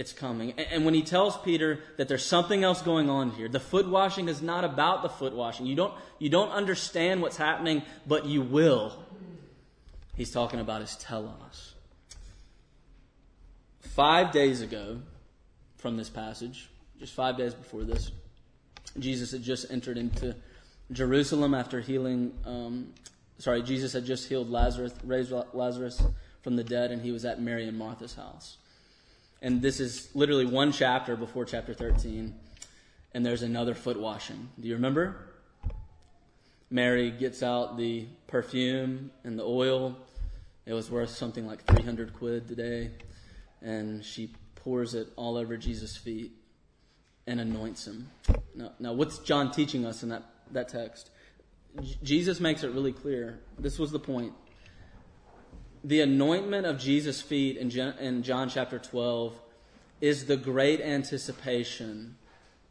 It's 0.00 0.14
coming. 0.14 0.52
And, 0.52 0.86
when 0.86 0.94
he 0.94 1.02
tells 1.02 1.36
Peter 1.36 1.80
that 1.98 2.08
there's 2.08 2.24
something 2.24 2.64
else 2.64 2.80
going 2.80 3.10
on 3.10 3.32
here, 3.32 3.50
the 3.50 3.60
foot 3.60 3.86
washing 3.86 4.30
is 4.30 4.40
not 4.40 4.64
about 4.64 5.02
the 5.02 5.10
foot 5.10 5.34
washing. 5.34 5.66
You 5.66 5.74
don't, 5.74 5.92
you 6.18 6.30
don't 6.30 6.48
understand 6.48 7.20
what's 7.20 7.36
happening, 7.36 7.82
but 8.06 8.24
you 8.24 8.40
will. 8.40 8.94
He's 10.16 10.30
talking 10.30 10.58
about 10.58 10.80
his 10.80 10.96
telos. 10.96 11.74
Five 13.82 14.32
days 14.32 14.62
ago, 14.62 15.02
from 15.76 15.98
this 15.98 16.08
passage, 16.08 16.70
just 16.98 17.12
five 17.12 17.36
days 17.36 17.52
before 17.52 17.84
this. 17.84 18.10
Jesus 18.98 19.32
had 19.32 19.42
just 19.42 19.70
entered 19.70 19.98
into 19.98 20.34
Jerusalem 20.92 21.52
after 21.52 21.78
healing. 21.78 22.32
Um, 22.46 22.94
sorry, 23.36 23.62
Jesus 23.62 23.92
had 23.92 24.06
just 24.06 24.30
healed 24.30 24.48
Lazarus, 24.48 24.94
raised 25.04 25.30
Lazarus 25.52 26.02
from 26.40 26.56
the 26.56 26.64
dead, 26.64 26.90
and 26.90 27.02
he 27.02 27.12
was 27.12 27.26
at 27.26 27.42
Mary 27.42 27.68
and 27.68 27.76
Martha's 27.76 28.14
house. 28.14 28.56
And 29.42 29.62
this 29.62 29.80
is 29.80 30.10
literally 30.14 30.44
one 30.44 30.72
chapter 30.72 31.16
before 31.16 31.44
chapter 31.44 31.72
13, 31.72 32.34
and 33.14 33.24
there's 33.26 33.42
another 33.42 33.74
foot 33.74 33.98
washing. 33.98 34.50
Do 34.60 34.68
you 34.68 34.74
remember? 34.74 35.16
Mary 36.70 37.10
gets 37.10 37.42
out 37.42 37.76
the 37.76 38.06
perfume 38.28 39.10
and 39.24 39.38
the 39.38 39.44
oil. 39.44 39.96
It 40.66 40.72
was 40.72 40.90
worth 40.90 41.10
something 41.10 41.46
like 41.46 41.64
300 41.64 42.14
quid 42.14 42.46
today. 42.46 42.90
And 43.60 44.04
she 44.04 44.32
pours 44.54 44.94
it 44.94 45.08
all 45.16 45.36
over 45.36 45.56
Jesus' 45.56 45.96
feet 45.96 46.32
and 47.26 47.40
anoints 47.40 47.86
him. 47.86 48.10
Now, 48.54 48.72
now 48.78 48.92
what's 48.92 49.18
John 49.18 49.50
teaching 49.50 49.84
us 49.84 50.02
in 50.02 50.10
that, 50.10 50.22
that 50.52 50.68
text? 50.68 51.10
J- 51.82 51.96
Jesus 52.02 52.40
makes 52.40 52.62
it 52.62 52.70
really 52.72 52.92
clear. 52.92 53.40
This 53.58 53.78
was 53.78 53.90
the 53.90 53.98
point. 53.98 54.32
The 55.82 56.00
anointment 56.00 56.66
of 56.66 56.78
Jesus' 56.78 57.22
feet 57.22 57.56
in, 57.56 57.70
in 57.70 58.22
John 58.22 58.48
chapter 58.50 58.78
12 58.78 59.34
is 60.00 60.26
the 60.26 60.36
great 60.36 60.80
anticipation 60.80 62.16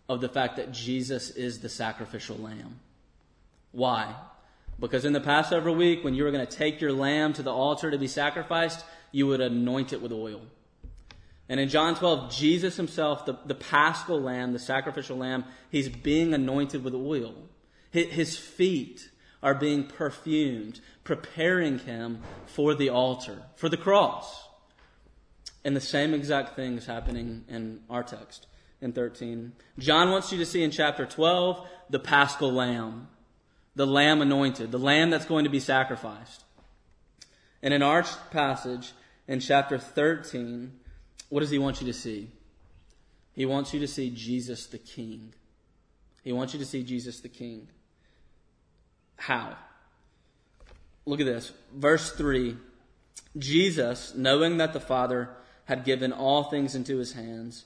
of 0.08 0.22
the 0.22 0.30
fact 0.30 0.58
that 0.58 0.72
Jesus 0.72 1.30
is 1.32 1.60
the 1.60 1.70
sacrificial 1.70 2.38
lamb. 2.38 2.80
Why? 3.72 4.16
Because 4.80 5.06
in 5.06 5.14
the 5.14 5.22
Passover 5.22 5.72
week, 5.72 6.04
when 6.04 6.14
you 6.14 6.24
were 6.24 6.32
going 6.32 6.46
to 6.46 6.58
take 6.58 6.82
your 6.82 6.94
lamb 6.94 7.34
to 7.34 7.44
the 7.44 7.52
altar 7.52 7.92
to 7.92 7.98
be 7.98 8.08
sacrificed, 8.08 8.86
you 9.12 9.28
would 9.28 9.42
anoint 9.42 9.94
it 9.94 10.02
with 10.02 10.12
oil. 10.12 10.42
And 11.48 11.60
in 11.60 11.70
John 11.70 11.96
12, 11.96 12.32
Jesus 12.32 12.78
himself, 12.78 13.26
the, 13.26 13.38
the 13.46 13.56
paschal 13.56 14.22
lamb, 14.22 14.54
the 14.54 14.60
sacrificial 14.60 15.18
lamb, 15.18 15.46
he's 15.72 15.90
being 15.90 16.34
anointed 16.34 16.84
with 16.84 16.94
oil. 16.94 17.34
His 17.92 18.38
feet 18.38 19.10
are 19.42 19.56
being 19.56 19.86
perfumed, 19.86 20.82
preparing 21.04 21.80
him 21.80 22.22
for 22.46 22.76
the 22.76 22.90
altar, 22.90 23.44
for 23.56 23.70
the 23.70 23.78
cross. 23.78 24.48
And 25.64 25.76
the 25.76 25.82
same 25.82 26.14
exact 26.14 26.56
thing 26.56 26.78
is 26.78 26.86
happening 26.86 27.46
in 27.48 27.82
our 27.90 28.04
text 28.04 28.48
in 28.82 28.94
13. 28.94 29.54
John 29.78 30.12
wants 30.12 30.32
you 30.32 30.38
to 30.38 30.46
see 30.46 30.64
in 30.64 30.72
chapter 30.72 31.06
12 31.06 31.68
the 31.90 32.00
paschal 32.00 32.52
lamb, 32.52 33.08
the 33.76 33.88
lamb 33.88 34.22
anointed, 34.22 34.72
the 34.72 34.80
lamb 34.80 35.10
that's 35.10 35.26
going 35.26 35.44
to 35.44 35.50
be 35.50 35.60
sacrificed. 35.60 36.44
And 37.62 37.74
in 37.74 37.82
our 37.82 38.04
passage 38.32 38.94
in 39.28 39.40
chapter 39.40 39.78
13, 39.78 40.72
what 41.30 41.42
does 41.42 41.50
he 41.50 41.60
want 41.60 41.82
you 41.82 41.88
to 41.88 41.94
see? 41.94 42.30
He 43.34 43.46
wants 43.46 43.74
you 43.74 43.80
to 43.80 43.88
see 43.88 44.10
Jesus 44.10 44.66
the 44.66 44.78
King. 44.78 45.34
He 46.24 46.32
wants 46.32 46.54
you 46.54 46.60
to 46.60 46.66
see 46.66 46.84
Jesus 46.84 47.20
the 47.20 47.30
King. 47.30 47.68
How? 49.20 49.58
Look 51.06 51.20
at 51.20 51.26
this. 51.26 51.52
Verse 51.76 52.12
3 52.12 52.58
Jesus, 53.38 54.14
knowing 54.16 54.58
that 54.58 54.74
the 54.74 54.80
Father 54.80 55.30
had 55.66 55.84
given 55.84 56.12
all 56.12 56.46
things 56.46 56.74
into 56.74 56.98
his 56.98 57.14
hands, 57.14 57.66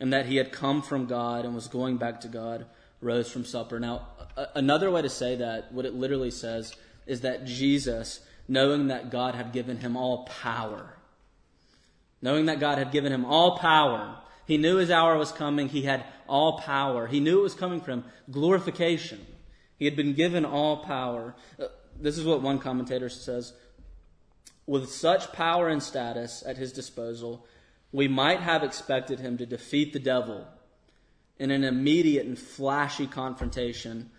and 0.00 0.12
that 0.12 0.26
he 0.26 0.36
had 0.36 0.52
come 0.52 0.82
from 0.82 1.06
God 1.06 1.44
and 1.44 1.54
was 1.54 1.66
going 1.66 1.96
back 1.96 2.20
to 2.20 2.28
God, 2.28 2.66
rose 3.00 3.30
from 3.30 3.44
supper. 3.44 3.80
Now, 3.80 4.08
another 4.54 4.90
way 4.90 5.02
to 5.02 5.08
say 5.08 5.36
that, 5.36 5.72
what 5.72 5.86
it 5.86 5.94
literally 5.94 6.30
says, 6.30 6.74
is 7.06 7.22
that 7.22 7.46
Jesus, 7.46 8.20
knowing 8.48 8.88
that 8.88 9.10
God 9.10 9.34
had 9.34 9.52
given 9.52 9.78
him 9.78 9.96
all 9.96 10.24
power, 10.26 10.94
knowing 12.20 12.46
that 12.46 12.60
God 12.60 12.78
had 12.78 12.92
given 12.92 13.12
him 13.12 13.24
all 13.24 13.58
power. 13.58 14.16
He 14.46 14.56
knew 14.58 14.76
his 14.76 14.90
hour 14.90 15.16
was 15.16 15.32
coming. 15.32 15.68
He 15.68 15.82
had 15.82 16.04
all 16.26 16.58
power. 16.58 17.06
He 17.06 17.20
knew 17.20 17.40
it 17.40 17.42
was 17.42 17.54
coming 17.54 17.80
from 17.80 18.04
glorification. 18.30 19.24
He 19.78 19.84
had 19.84 19.96
been 19.96 20.14
given 20.14 20.44
all 20.44 20.78
power. 20.78 21.34
Uh, 21.58 21.66
this 22.00 22.18
is 22.18 22.24
what 22.24 22.42
one 22.42 22.58
commentator 22.58 23.08
says. 23.08 23.52
With 24.66 24.90
such 24.90 25.32
power 25.32 25.68
and 25.68 25.82
status 25.82 26.42
at 26.46 26.58
his 26.58 26.72
disposal, 26.72 27.46
we 27.92 28.08
might 28.08 28.40
have 28.40 28.62
expected 28.62 29.20
him 29.20 29.38
to 29.38 29.46
defeat 29.46 29.92
the 29.92 29.98
devil 29.98 30.46
in 31.38 31.50
an 31.50 31.64
immediate 31.64 32.26
and 32.26 32.38
flashy 32.38 33.06
confrontation 33.06 34.10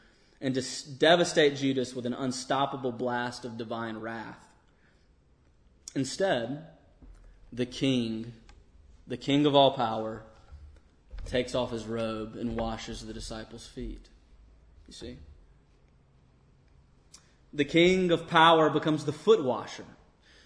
and 0.42 0.56
to 0.56 0.63
devastate 0.98 1.58
Judas 1.58 1.94
with 1.94 2.06
an 2.06 2.13
unstoppable 2.13 2.94
blast 2.94 3.44
of 3.44 3.58
divine 3.58 3.98
wrath. 3.98 4.48
Instead, 5.96 6.66
the 7.51 7.66
king, 7.66 8.34
the 9.06 9.18
king 9.18 9.46
of 9.46 9.56
all 9.56 9.72
power, 9.72 10.24
takes 11.25 11.54
off 11.54 11.72
his 11.72 11.86
robe 11.86 12.36
and 12.36 12.56
washes 12.56 13.06
the 13.06 13.13
disciples' 13.13 13.68
feet. 13.68 14.08
You 14.88 14.94
see? 14.94 15.18
The 17.53 17.65
king 17.65 18.12
of 18.12 18.27
power 18.27 18.70
becomes 18.70 19.06
the 19.06 19.13
foot 19.13 19.44
washer. 19.44 19.86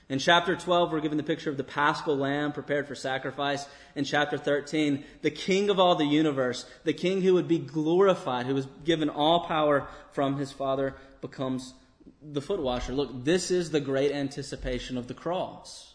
In 0.09 0.19
chapter 0.19 0.55
12, 0.55 0.91
we're 0.91 0.99
given 0.99 1.17
the 1.17 1.23
picture 1.23 1.49
of 1.49 1.57
the 1.57 1.63
paschal 1.63 2.17
lamb 2.17 2.51
prepared 2.51 2.87
for 2.87 2.95
sacrifice. 2.95 3.65
In 3.95 4.03
chapter 4.03 4.37
13, 4.37 5.03
the 5.21 5.31
king 5.31 5.69
of 5.69 5.79
all 5.79 5.95
the 5.95 6.05
universe, 6.05 6.65
the 6.83 6.93
king 6.93 7.21
who 7.21 7.33
would 7.33 7.47
be 7.47 7.59
glorified, 7.59 8.45
who 8.45 8.53
was 8.53 8.67
given 8.83 9.09
all 9.09 9.45
power 9.45 9.87
from 10.11 10.37
his 10.37 10.51
father, 10.51 10.95
becomes 11.21 11.73
the 12.21 12.41
foot 12.41 12.61
washer. 12.61 12.93
Look, 12.93 13.23
this 13.23 13.49
is 13.49 13.71
the 13.71 13.79
great 13.79 14.11
anticipation 14.11 14.97
of 14.97 15.07
the 15.07 15.13
cross 15.13 15.93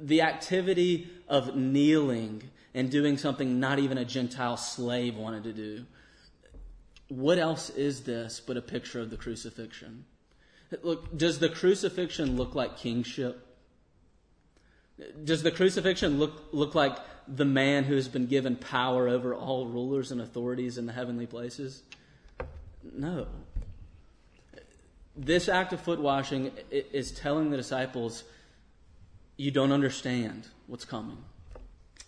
the 0.00 0.22
activity 0.22 1.10
of 1.28 1.56
kneeling 1.56 2.42
and 2.74 2.90
doing 2.90 3.16
something 3.16 3.58
not 3.58 3.78
even 3.78 3.98
a 3.98 4.04
Gentile 4.04 4.56
slave 4.56 5.16
wanted 5.16 5.44
to 5.44 5.52
do. 5.52 5.84
What 7.10 7.38
else 7.38 7.70
is 7.70 8.02
this 8.02 8.40
but 8.40 8.56
a 8.56 8.62
picture 8.62 9.00
of 9.00 9.10
the 9.10 9.16
crucifixion? 9.16 10.04
Look, 10.82 11.16
does 11.16 11.40
the 11.40 11.48
crucifixion 11.48 12.36
look 12.36 12.54
like 12.54 12.76
kingship? 12.76 13.44
Does 15.24 15.42
the 15.42 15.50
crucifixion 15.50 16.20
look, 16.20 16.44
look 16.52 16.76
like 16.76 16.96
the 17.26 17.44
man 17.44 17.82
who 17.82 17.96
has 17.96 18.06
been 18.06 18.26
given 18.26 18.54
power 18.54 19.08
over 19.08 19.34
all 19.34 19.66
rulers 19.66 20.12
and 20.12 20.20
authorities 20.20 20.78
in 20.78 20.86
the 20.86 20.92
heavenly 20.92 21.26
places? 21.26 21.82
No. 22.92 23.26
This 25.16 25.48
act 25.48 25.72
of 25.72 25.80
foot 25.80 26.00
washing 26.00 26.52
is 26.70 27.10
telling 27.10 27.50
the 27.50 27.56
disciples 27.56 28.22
you 29.36 29.50
don't 29.50 29.72
understand 29.72 30.46
what's 30.68 30.84
coming, 30.84 31.18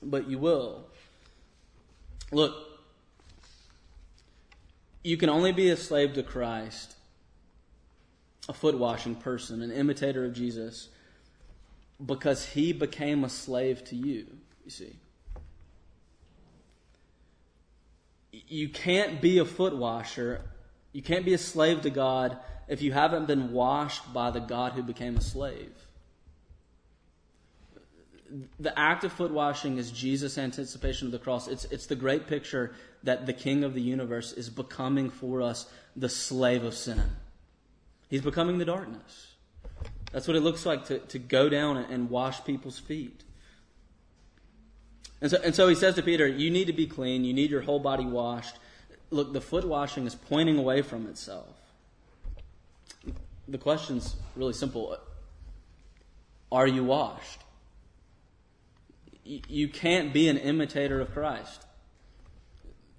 but 0.01 0.31
you 0.31 0.39
will. 0.39 0.87
Look, 2.31 2.72
you 5.03 5.17
can 5.17 5.29
only 5.29 5.53
be 5.53 5.69
a 5.71 5.77
slave 5.77 6.15
to 6.15 6.23
Christ, 6.23 6.95
a 8.49 8.53
foot 8.53 8.79
washing 8.79 9.15
person, 9.15 9.63
an 9.63 9.71
imitator 9.71 10.25
of 10.25 10.33
Jesus, 10.33 10.89
because 12.05 12.47
he 12.47 12.73
became 12.73 13.25
a 13.25 13.29
slave 13.29 13.85
to 13.85 13.97
you, 13.97 14.27
you 14.65 14.71
see. 14.71 14.97
You 18.33 18.69
can't 18.69 19.21
be 19.21 19.39
a 19.39 19.45
foot 19.45 19.77
washer, 19.77 20.43
you 20.93 21.03
can't 21.03 21.25
be 21.25 21.35
a 21.35 21.39
slave 21.39 21.83
to 21.83 21.91
God 21.91 22.39
if 22.69 22.81
you 22.83 22.93
haven't 22.93 23.27
been 23.27 23.53
washed 23.53 24.13
by 24.13 24.31
the 24.31 24.41
God 24.41 24.73
who 24.73 24.83
became 24.83 25.17
a 25.17 25.21
slave. 25.21 25.82
The 28.59 28.79
act 28.79 29.05
of 29.05 29.13
foot 29.13 29.31
washing 29.31 29.79
is 29.79 29.91
Jesus' 29.91 30.39
anticipation 30.39 31.07
of 31.09 31.13
the 31.13 31.19
cross. 31.19 31.49
It's, 31.49 31.65
it's 31.67 31.87
the 31.87 31.97
great 31.97 32.27
picture 32.27 32.75
that 33.03 33.27
the 33.27 33.33
King 33.33 33.65
of 33.65 33.75
the 33.75 33.83
universe 33.83 34.33
is 34.33 34.49
becoming 34.49 35.11
for 35.11 35.43
us 35.43 35.67
the 35.97 36.09
slave 36.09 36.65
of 36.65 36.75
sin. 36.75 37.03
He's 38.09 38.23
becoming 38.23 38.59
the 38.59 38.65
darkness. 38.65 39.33
That's 40.13 40.29
what 40.29 40.37
it 40.37 40.41
looks 40.41 40.65
like 40.65 40.87
to, 40.87 40.99
to 40.99 41.19
go 41.19 41.49
down 41.49 41.77
and 41.77 42.11
wash 42.11 42.45
people's 42.45 42.79
feet. 42.79 43.23
And 45.21 45.31
so, 45.31 45.39
and 45.43 45.55
so 45.55 45.69
he 45.69 45.75
says 45.75 45.95
to 45.95 46.03
Peter, 46.03 46.27
You 46.27 46.51
need 46.51 46.67
to 46.67 46.73
be 46.73 46.87
clean. 46.87 47.25
You 47.25 47.33
need 47.33 47.51
your 47.51 47.63
whole 47.63 47.79
body 47.79 48.05
washed. 48.05 48.57
Look, 49.11 49.33
the 49.33 49.41
foot 49.41 49.65
washing 49.65 50.07
is 50.07 50.15
pointing 50.15 50.59
away 50.59 50.83
from 50.83 51.07
itself. 51.07 51.49
The 53.49 53.59
question's 53.59 54.17
really 54.37 54.53
simple 54.53 54.97
Are 56.51 56.67
you 56.67 56.85
washed? 56.85 57.41
You 59.25 59.69
can't 59.69 60.13
be 60.13 60.29
an 60.29 60.37
imitator 60.37 61.01
of 61.01 61.13
Christ. 61.13 61.67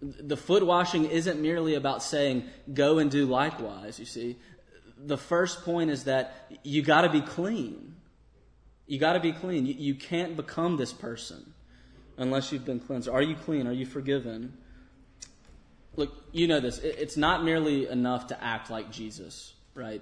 The 0.01 0.38
foot 0.38 0.65
washing 0.65 1.06
isn't 1.06 1.42
merely 1.42 1.75
about 1.75 2.03
saying, 2.03 2.44
Go 2.74 3.00
and 3.00 3.10
do 3.10 3.25
likewise, 3.25 4.00
you 4.00 4.06
see 4.06 4.38
the 5.06 5.18
first 5.18 5.63
point 5.63 5.89
is 5.89 6.06
that 6.06 6.51
you 6.63 6.82
got 6.82 7.01
to 7.01 7.10
be 7.10 7.22
clean. 7.22 7.96
You 8.88 9.00
got 9.00 9.13
to 9.13 9.20
be 9.20 9.32
clean. 9.32 9.65
You, 9.65 9.74
you 9.74 9.96
can't 9.96 10.36
become 10.36 10.77
this 10.77 10.94
person 10.94 11.53
unless 12.18 12.51
you've 12.51 12.65
been 12.65 12.80
cleansed. 12.80 13.10
Are 13.10 13.22
you 13.22 13.36
clean? 13.36 13.68
Are 13.68 13.74
you 13.74 13.86
forgiven? 13.86 14.53
Look, 15.96 16.15
you 16.32 16.48
know 16.48 16.60
this. 16.60 16.80
It, 16.80 16.96
it's 17.00 17.18
not 17.18 17.44
merely 17.44 17.88
enough 17.88 18.27
to 18.27 18.44
act 18.44 18.70
like 18.70 18.92
Jesus, 18.92 19.53
right? 19.75 20.01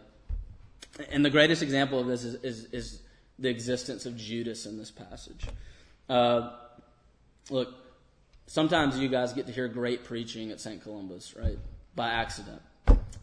And 1.09 1.25
the 1.25 1.29
greatest 1.29 1.61
example 1.63 1.99
of 1.99 2.07
this 2.07 2.23
is, 2.23 2.35
is, 2.43 2.65
is 2.65 3.01
the 3.39 3.49
existence 3.49 4.05
of 4.05 4.15
Judas 4.15 4.65
in 4.65 4.77
this 4.77 4.91
passage. 4.91 5.47
Uh, 6.09 6.51
look, 7.49 7.73
sometimes 8.47 8.97
you 8.99 9.07
guys 9.07 9.33
get 9.33 9.47
to 9.47 9.53
hear 9.53 9.67
great 9.67 10.03
preaching 10.03 10.51
at 10.51 10.59
St. 10.59 10.83
Columba's, 10.83 11.33
right? 11.37 11.57
By 11.95 12.09
accident 12.09 12.61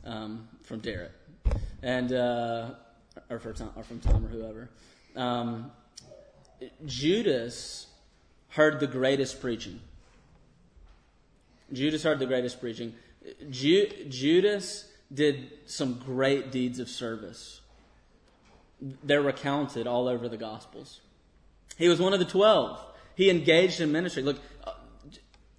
um, 0.04 0.48
from 0.62 0.80
Derek 0.80 1.12
and 1.82 2.12
uh, 2.12 2.70
or, 3.30 3.38
Tom, 3.38 3.70
or 3.76 3.82
from 3.82 4.00
Tom 4.00 4.24
or 4.24 4.28
whoever. 4.28 4.70
Um, 5.16 5.70
Judas 6.86 7.86
heard 8.50 8.80
the 8.80 8.86
greatest 8.86 9.40
preaching. 9.40 9.80
Judas 11.72 12.02
heard 12.02 12.18
the 12.18 12.26
greatest 12.26 12.60
preaching. 12.60 12.94
Ju- 13.50 14.06
Judas 14.08 14.90
did 15.12 15.50
some 15.66 15.94
great 15.94 16.50
deeds 16.50 16.78
of 16.78 16.88
service. 16.88 17.60
They're 19.02 19.22
recounted 19.22 19.86
all 19.86 20.08
over 20.08 20.28
the 20.28 20.36
Gospels. 20.36 21.00
He 21.78 21.88
was 21.88 22.00
one 22.00 22.12
of 22.12 22.18
the 22.18 22.26
twelve. 22.26 22.84
He 23.14 23.30
engaged 23.30 23.80
in 23.80 23.90
ministry. 23.90 24.22
Look, 24.22 24.38
uh, 24.64 24.72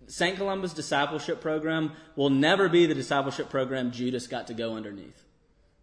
St. 0.08 0.38
Columba's 0.38 0.74
discipleship 0.74 1.42
program 1.42 1.94
will 2.16 2.30
never 2.30 2.70
be 2.70 2.86
the 2.86 2.94
discipleship 2.94 3.50
program 3.50 3.92
Judas 3.92 4.28
got 4.28 4.48
to 4.48 4.54
go 4.54 4.76
underneath 4.76 5.26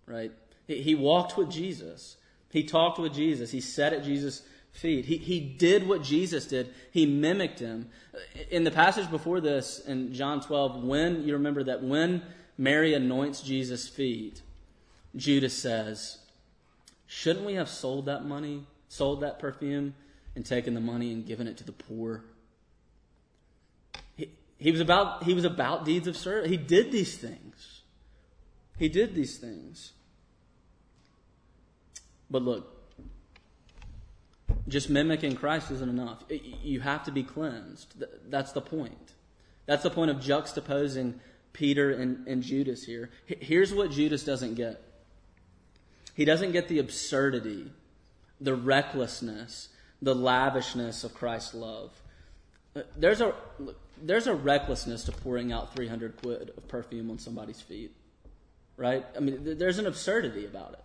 right? 0.06 0.32
He 0.66 0.94
walked 0.94 1.36
with 1.36 1.50
Jesus. 1.50 2.16
He 2.50 2.64
talked 2.64 2.98
with 2.98 3.14
Jesus. 3.14 3.50
He 3.50 3.60
sat 3.60 3.92
at 3.92 4.04
Jesus' 4.04 4.42
feet. 4.72 5.04
He, 5.04 5.16
he 5.18 5.40
did 5.40 5.86
what 5.86 6.02
Jesus 6.02 6.46
did. 6.46 6.72
He 6.90 7.06
mimicked 7.06 7.60
him. 7.60 7.88
In 8.50 8.64
the 8.64 8.70
passage 8.70 9.10
before 9.10 9.40
this, 9.40 9.80
in 9.80 10.12
John 10.12 10.40
12, 10.40 10.82
when 10.82 11.26
you 11.26 11.34
remember 11.34 11.62
that 11.64 11.82
when 11.82 12.22
Mary 12.58 12.94
anoints 12.94 13.42
Jesus' 13.42 13.88
feet, 13.88 14.42
Judas 15.14 15.54
says, 15.54 16.18
Shouldn't 17.06 17.46
we 17.46 17.54
have 17.54 17.68
sold 17.68 18.06
that 18.06 18.24
money, 18.24 18.64
sold 18.88 19.20
that 19.20 19.38
perfume, 19.38 19.94
and 20.36 20.46
taken 20.46 20.74
the 20.74 20.80
money 20.80 21.12
and 21.12 21.26
giving 21.26 21.48
it 21.48 21.56
to 21.56 21.64
the 21.64 21.72
poor? 21.72 22.22
He, 24.14 24.30
he 24.58 24.70
was 24.70 24.80
about 24.80 25.24
he 25.24 25.34
was 25.34 25.44
about 25.44 25.84
deeds 25.84 26.06
of 26.06 26.16
service. 26.16 26.48
He 26.48 26.56
did 26.56 26.92
these 26.92 27.16
things. 27.16 27.80
He 28.78 28.88
did 28.88 29.16
these 29.16 29.38
things. 29.38 29.92
But 32.30 32.42
look, 32.42 32.76
just 34.68 34.90
mimicking 34.90 35.36
Christ 35.36 35.70
isn't 35.70 35.88
enough. 35.88 36.22
You 36.28 36.80
have 36.80 37.04
to 37.04 37.10
be 37.10 37.22
cleansed. 37.22 38.04
That's 38.28 38.52
the 38.52 38.60
point. 38.60 39.14
That's 39.66 39.82
the 39.82 39.90
point 39.90 40.10
of 40.10 40.18
juxtaposing 40.18 41.14
Peter 41.52 41.90
and, 41.90 42.26
and 42.28 42.42
Judas 42.42 42.84
here. 42.84 43.10
Here's 43.26 43.72
what 43.72 43.90
Judas 43.90 44.24
doesn't 44.24 44.54
get 44.54 44.82
he 46.14 46.24
doesn't 46.24 46.52
get 46.52 46.68
the 46.68 46.78
absurdity, 46.78 47.70
the 48.40 48.54
recklessness, 48.54 49.68
the 50.06 50.14
lavishness 50.14 51.04
of 51.04 51.12
Christ's 51.14 51.54
love. 51.54 51.90
There's 52.96 53.20
a, 53.20 53.34
there's 54.02 54.26
a 54.26 54.34
recklessness 54.34 55.04
to 55.04 55.12
pouring 55.12 55.52
out 55.52 55.74
300 55.74 56.16
quid 56.22 56.52
of 56.56 56.68
perfume 56.68 57.10
on 57.10 57.18
somebody's 57.18 57.60
feet, 57.60 57.94
right? 58.76 59.04
I 59.16 59.20
mean, 59.20 59.58
there's 59.58 59.78
an 59.78 59.86
absurdity 59.86 60.46
about 60.46 60.72
it 60.74 60.80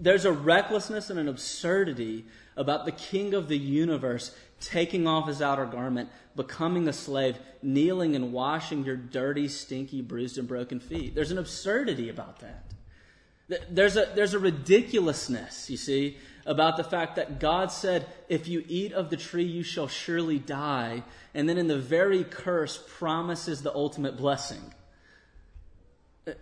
there's 0.00 0.24
a 0.24 0.32
recklessness 0.32 1.10
and 1.10 1.18
an 1.18 1.28
absurdity 1.28 2.24
about 2.56 2.84
the 2.84 2.92
king 2.92 3.34
of 3.34 3.48
the 3.48 3.56
universe 3.56 4.34
taking 4.60 5.06
off 5.06 5.28
his 5.28 5.40
outer 5.40 5.66
garment, 5.66 6.10
becoming 6.34 6.88
a 6.88 6.92
slave, 6.92 7.38
kneeling 7.62 8.16
and 8.16 8.32
washing 8.32 8.84
your 8.84 8.96
dirty, 8.96 9.46
stinky, 9.46 10.02
bruised, 10.02 10.36
and 10.36 10.48
broken 10.48 10.80
feet. 10.80 11.14
There's 11.14 11.30
an 11.30 11.38
absurdity 11.38 12.08
about 12.08 12.40
that. 12.40 12.64
There's 13.70 13.96
a, 13.96 14.10
there's 14.14 14.34
a 14.34 14.38
ridiculousness, 14.38 15.70
you 15.70 15.76
see, 15.76 16.18
about 16.48 16.78
the 16.78 16.84
fact 16.84 17.16
that 17.16 17.38
God 17.38 17.70
said, 17.70 18.06
if 18.28 18.48
you 18.48 18.64
eat 18.66 18.92
of 18.94 19.10
the 19.10 19.18
tree, 19.18 19.44
you 19.44 19.62
shall 19.62 19.86
surely 19.86 20.38
die. 20.38 21.04
And 21.34 21.46
then 21.46 21.58
in 21.58 21.68
the 21.68 21.78
very 21.78 22.24
curse, 22.24 22.82
promises 22.98 23.62
the 23.62 23.72
ultimate 23.74 24.16
blessing. 24.16 24.72
Uh, 26.26 26.32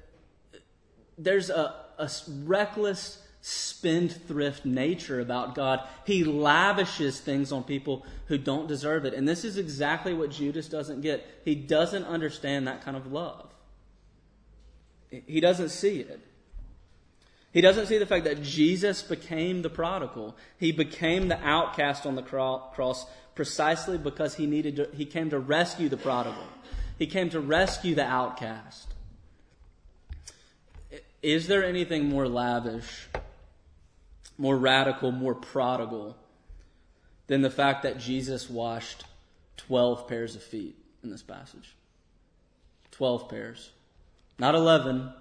there's 1.19 1.51
a, 1.51 1.75
a 1.99 2.09
reckless, 2.45 3.21
spendthrift 3.41 4.65
nature 4.65 5.21
about 5.21 5.57
God. 5.57 5.81
He 6.05 6.23
lavishes 6.23 7.21
things 7.21 7.51
on 7.51 7.65
people 7.65 8.07
who 8.27 8.39
don't 8.39 8.69
deserve 8.69 9.05
it. 9.05 9.13
And 9.13 9.27
this 9.27 9.45
is 9.45 9.59
exactly 9.59 10.15
what 10.15 10.31
Judas 10.31 10.69
doesn't 10.69 11.01
get. 11.01 11.27
He 11.45 11.57
doesn't 11.57 12.05
understand 12.05 12.69
that 12.69 12.85
kind 12.85 12.97
of 12.97 13.13
love. 13.13 13.53
He 15.11 15.41
doesn't 15.41 15.71
see 15.71 16.01
it. 16.01 16.21
He 17.57 17.63
doesn't 17.63 17.87
see 17.87 17.97
the 17.97 18.05
fact 18.05 18.25
that 18.25 18.43
Jesus 18.43 19.01
became 19.01 19.63
the 19.63 19.71
prodigal. 19.71 20.37
He 20.59 20.73
became 20.73 21.29
the 21.29 21.43
outcast 21.43 22.05
on 22.05 22.15
the 22.15 22.23
cross 22.23 23.07
precisely 23.35 23.97
because 23.97 24.35
he 24.35 24.45
needed 24.47 24.77
to, 24.77 24.89
he 24.95 25.07
came 25.07 25.31
to 25.31 25.39
rescue 25.39 25.89
the 25.89 25.97
prodigal. 25.97 26.47
He 26.99 27.07
came 27.07 27.31
to 27.31 27.41
rescue 27.41 27.95
the 27.95 28.05
outcast. 28.05 28.89
Is 31.23 31.47
there 31.47 31.65
anything 31.65 32.11
more 32.11 32.29
lavish 32.29 33.09
more 34.39 34.57
radical, 34.57 35.13
more 35.13 35.35
prodigal 35.35 36.17
than 37.27 37.43
the 37.43 37.51
fact 37.51 37.83
that 37.83 37.99
Jesus 37.99 38.51
washed 38.51 39.05
12 39.57 40.07
pairs 40.07 40.37
of 40.37 40.43
feet 40.43 40.77
in 41.03 41.11
this 41.11 41.23
passage. 41.23 41.75
12 42.93 43.29
pairs. 43.29 43.71
Not 44.39 44.55
11. 44.55 45.13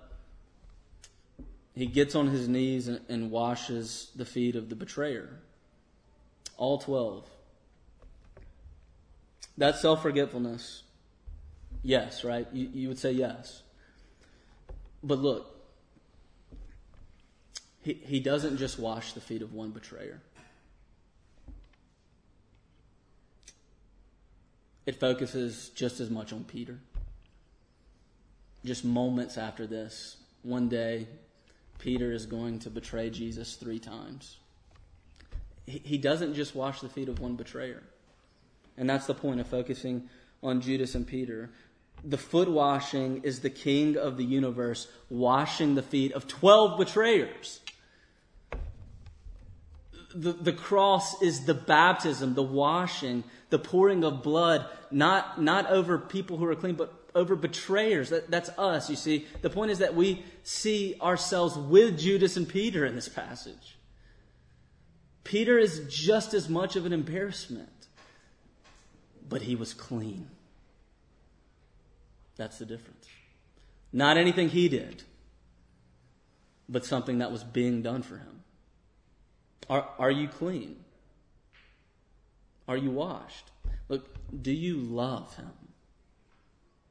He 1.75 1.85
gets 1.85 2.15
on 2.15 2.27
his 2.27 2.47
knees 2.47 2.87
and, 2.87 3.29
washes 3.29 4.11
the 4.15 4.25
feet 4.25 4.55
of 4.55 4.69
the 4.69 4.75
betrayer. 4.75 5.29
All 6.57 6.77
12. 6.77 7.29
That 9.57 9.75
self 9.75 10.01
forgetfulness. 10.01 10.83
Yes, 11.83 12.23
right? 12.23 12.47
You, 12.53 12.69
you 12.73 12.87
would 12.87 12.97
say 12.97 13.11
yes. 13.11 13.61
But 15.03 15.19
look, 15.19 15.53
he, 17.81 17.93
he 17.93 18.19
doesn't 18.21 18.57
just 18.57 18.79
wash 18.79 19.13
the 19.13 19.21
feet 19.21 19.41
of 19.41 19.53
one 19.53 19.71
betrayer. 19.71 20.21
It 24.85 24.99
focuses 24.99 25.69
just 25.69 25.99
as 25.99 26.09
much 26.09 26.31
on 26.31 26.45
Peter. 26.45 26.79
Just 28.63 28.85
moments 28.85 29.37
after 29.37 29.67
this, 29.67 30.17
one 30.41 30.69
day, 30.69 31.07
Peter 31.79 32.11
is 32.11 32.25
going 32.25 32.59
to 32.59 32.69
betray 32.69 33.09
Jesus 33.09 33.55
three 33.55 33.79
times. 33.79 34.37
He, 35.65 35.97
doesn't 35.97 36.35
just 36.35 36.55
wash 36.55 36.81
the 36.81 36.89
feet 36.89 37.09
of 37.09 37.19
one 37.19 37.35
betrayer. 37.35 37.81
And 38.77 38.89
that's 38.89 39.07
the 39.07 39.15
point 39.15 39.39
of 39.39 39.47
focusing 39.47 40.09
on 40.43 40.61
Judas 40.61 40.93
and 40.93 41.07
Peter. 41.07 41.49
The 42.03 42.17
foot 42.17 42.49
washing 42.49 43.23
is 43.23 43.39
the 43.39 43.49
king 43.49 43.97
of 43.97 44.17
the 44.17 44.23
universe 44.23 44.87
washing 45.09 45.73
the 45.73 45.81
feet 45.81 46.11
of 46.11 46.27
12 46.27 46.77
betrayers. 46.77 47.61
The, 50.13 50.33
the 50.33 50.53
cross 50.53 51.21
is 51.21 51.45
the 51.45 51.55
baptism, 51.55 52.35
the 52.35 52.43
washing, 52.43 53.23
the 53.49 53.59
pouring 53.59 54.03
of 54.03 54.21
blood, 54.21 54.67
not, 54.91 55.41
not 55.41 55.69
over 55.69 55.97
people 55.97 56.37
who 56.37 56.45
are 56.45 56.55
clean, 56.55 56.75
but 56.75 57.04
over 57.15 57.35
betrayers. 57.35 58.09
That, 58.09 58.29
that's 58.29 58.49
us, 58.59 58.89
you 58.89 58.95
see. 58.95 59.25
The 59.41 59.49
point 59.49 59.71
is 59.71 59.79
that 59.79 59.95
we 59.95 60.23
see 60.43 60.97
ourselves 61.01 61.57
with 61.57 61.97
Judas 61.97 62.37
and 62.37 62.47
Peter 62.47 62.85
in 62.85 62.93
this 62.93 63.09
passage. 63.09 63.77
Peter 65.23 65.57
is 65.57 65.87
just 65.89 66.35
as 66.35 66.47
much 66.47 66.75
of 66.75 66.85
an 66.85 66.93
embarrassment, 66.93 67.87
but 69.27 69.41
he 69.41 69.55
was 69.55 69.73
clean. 69.73 70.27
That's 72.35 72.59
the 72.59 72.65
difference. 72.65 73.07
Not 73.91 74.17
anything 74.17 74.49
he 74.49 74.67
did, 74.67 75.03
but 76.67 76.85
something 76.85 77.19
that 77.19 77.31
was 77.31 77.43
being 77.43 77.81
done 77.81 78.03
for 78.03 78.17
him. 78.17 78.43
Are, 79.69 79.89
are 79.97 80.11
you 80.11 80.27
clean? 80.27 80.75
Are 82.67 82.77
you 82.77 82.91
washed? 82.91 83.45
Look, 83.89 84.07
do 84.43 84.51
you 84.51 84.77
love 84.77 85.35
him? 85.35 85.51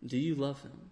Do 0.06 0.18
you 0.18 0.34
love 0.34 0.62
him? 0.62 0.90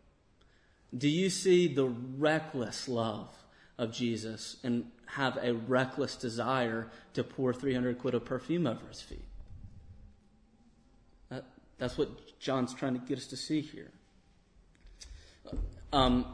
Do 0.97 1.09
you 1.09 1.31
see 1.31 1.69
the 1.69 1.87
reckless 1.87 2.89
love 2.89 3.31
of 3.79 3.93
Jesus 3.93 4.57
and 4.63 4.91
have 5.07 5.39
a 5.43 5.55
reckless 5.55 6.17
desire 6.17 6.89
to 7.15 7.25
pour 7.25 7.53
300 7.53 7.99
quid 7.99 8.15
of 8.15 8.25
perfume 8.25 8.67
over 8.67 8.87
his 8.89 9.01
feet? 9.01 9.25
That, 11.31 11.45
that's 11.79 11.97
what 11.97 12.39
John's 12.39 12.75
trying 12.75 12.95
to 12.95 13.07
get 13.07 13.19
us 13.19 13.27
to 13.29 13.37
see 13.37 13.61
here. 13.61 13.91
Um, 15.93 16.27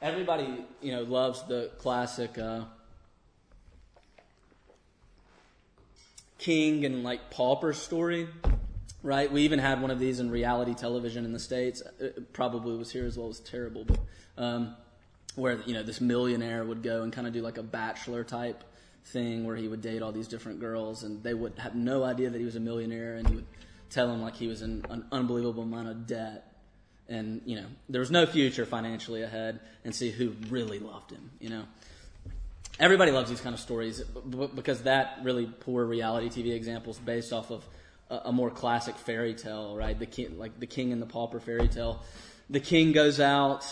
everybody, 0.00 0.64
you 0.80 0.92
know, 0.92 1.02
loves 1.02 1.42
the 1.46 1.70
classic 1.78 2.38
uh, 2.38 2.64
king 6.38 6.84
and 6.84 7.02
like 7.02 7.30
pauper 7.30 7.72
story, 7.72 8.28
right? 9.06 9.30
We 9.30 9.42
even 9.42 9.60
had 9.60 9.80
one 9.80 9.92
of 9.92 10.00
these 10.00 10.18
in 10.18 10.30
reality 10.30 10.74
television 10.74 11.24
in 11.24 11.32
the 11.32 11.38
states. 11.38 11.80
It 12.00 12.32
probably 12.32 12.76
was 12.76 12.90
here 12.90 13.06
as 13.06 13.16
well. 13.16 13.26
It 13.26 13.28
was 13.28 13.40
terrible, 13.40 13.84
but 13.84 13.98
um, 14.36 14.74
where 15.36 15.60
you 15.62 15.74
know 15.74 15.84
this 15.84 16.00
millionaire 16.00 16.64
would 16.64 16.82
go 16.82 17.02
and 17.02 17.12
kind 17.12 17.26
of 17.26 17.32
do 17.32 17.40
like 17.40 17.56
a 17.56 17.62
bachelor 17.62 18.24
type 18.24 18.64
thing 19.04 19.46
where 19.46 19.54
he 19.54 19.68
would 19.68 19.80
date 19.80 20.02
all 20.02 20.10
these 20.10 20.26
different 20.26 20.58
girls, 20.58 21.04
and 21.04 21.22
they 21.22 21.34
would 21.34 21.56
have 21.58 21.76
no 21.76 22.02
idea 22.02 22.30
that 22.30 22.38
he 22.38 22.44
was 22.44 22.56
a 22.56 22.60
millionaire, 22.60 23.14
and 23.16 23.28
he 23.28 23.36
would 23.36 23.46
tell 23.90 24.08
them 24.08 24.20
like 24.20 24.34
he 24.34 24.48
was 24.48 24.60
in 24.60 24.84
an 24.90 25.06
unbelievable 25.12 25.62
amount 25.62 25.88
of 25.88 26.06
debt. 26.06 26.52
And 27.08 27.40
you 27.46 27.54
know 27.54 27.66
there 27.88 28.00
was 28.00 28.10
no 28.10 28.26
future 28.26 28.66
financially 28.66 29.22
ahead, 29.22 29.60
and 29.84 29.94
see 29.94 30.10
who 30.10 30.34
really 30.48 30.80
loved 30.80 31.12
him. 31.12 31.30
You 31.38 31.50
know, 31.50 31.62
everybody 32.80 33.12
loves 33.12 33.30
these 33.30 33.40
kind 33.40 33.54
of 33.54 33.60
stories 33.60 34.00
because 34.00 34.82
that 34.82 35.20
really 35.22 35.46
poor 35.46 35.84
reality 35.84 36.28
TV 36.28 36.56
example 36.56 36.90
is 36.90 36.98
based 36.98 37.32
off 37.32 37.52
of 37.52 37.64
a, 38.10 38.32
more 38.32 38.50
classic 38.50 38.96
fairy 38.96 39.34
tale, 39.34 39.76
right? 39.76 39.98
The 39.98 40.06
king, 40.06 40.38
like 40.38 40.58
the 40.58 40.66
king 40.66 40.92
and 40.92 41.00
the 41.00 41.06
pauper 41.06 41.40
fairy 41.40 41.68
tale. 41.68 42.02
The 42.48 42.60
king 42.60 42.92
goes 42.92 43.20
out, 43.20 43.66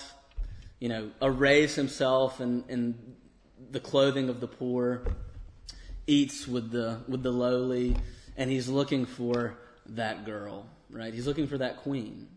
you 0.80 0.88
know, 0.88 1.10
arrays 1.22 1.74
himself 1.74 2.40
in, 2.40 2.64
in 2.68 3.16
the 3.70 3.80
clothing 3.80 4.28
of 4.28 4.40
the 4.40 4.48
poor, 4.48 5.02
eats 6.06 6.46
with 6.48 6.70
the 6.70 7.00
with 7.08 7.22
the 7.22 7.30
lowly, 7.30 7.96
and 8.36 8.50
he's 8.50 8.68
looking 8.68 9.06
for 9.06 9.56
that 9.86 10.24
girl, 10.24 10.66
right? 10.90 11.14
He's 11.14 11.26
looking 11.26 11.46
for 11.46 11.58
that 11.58 11.78
queen. 11.78 12.28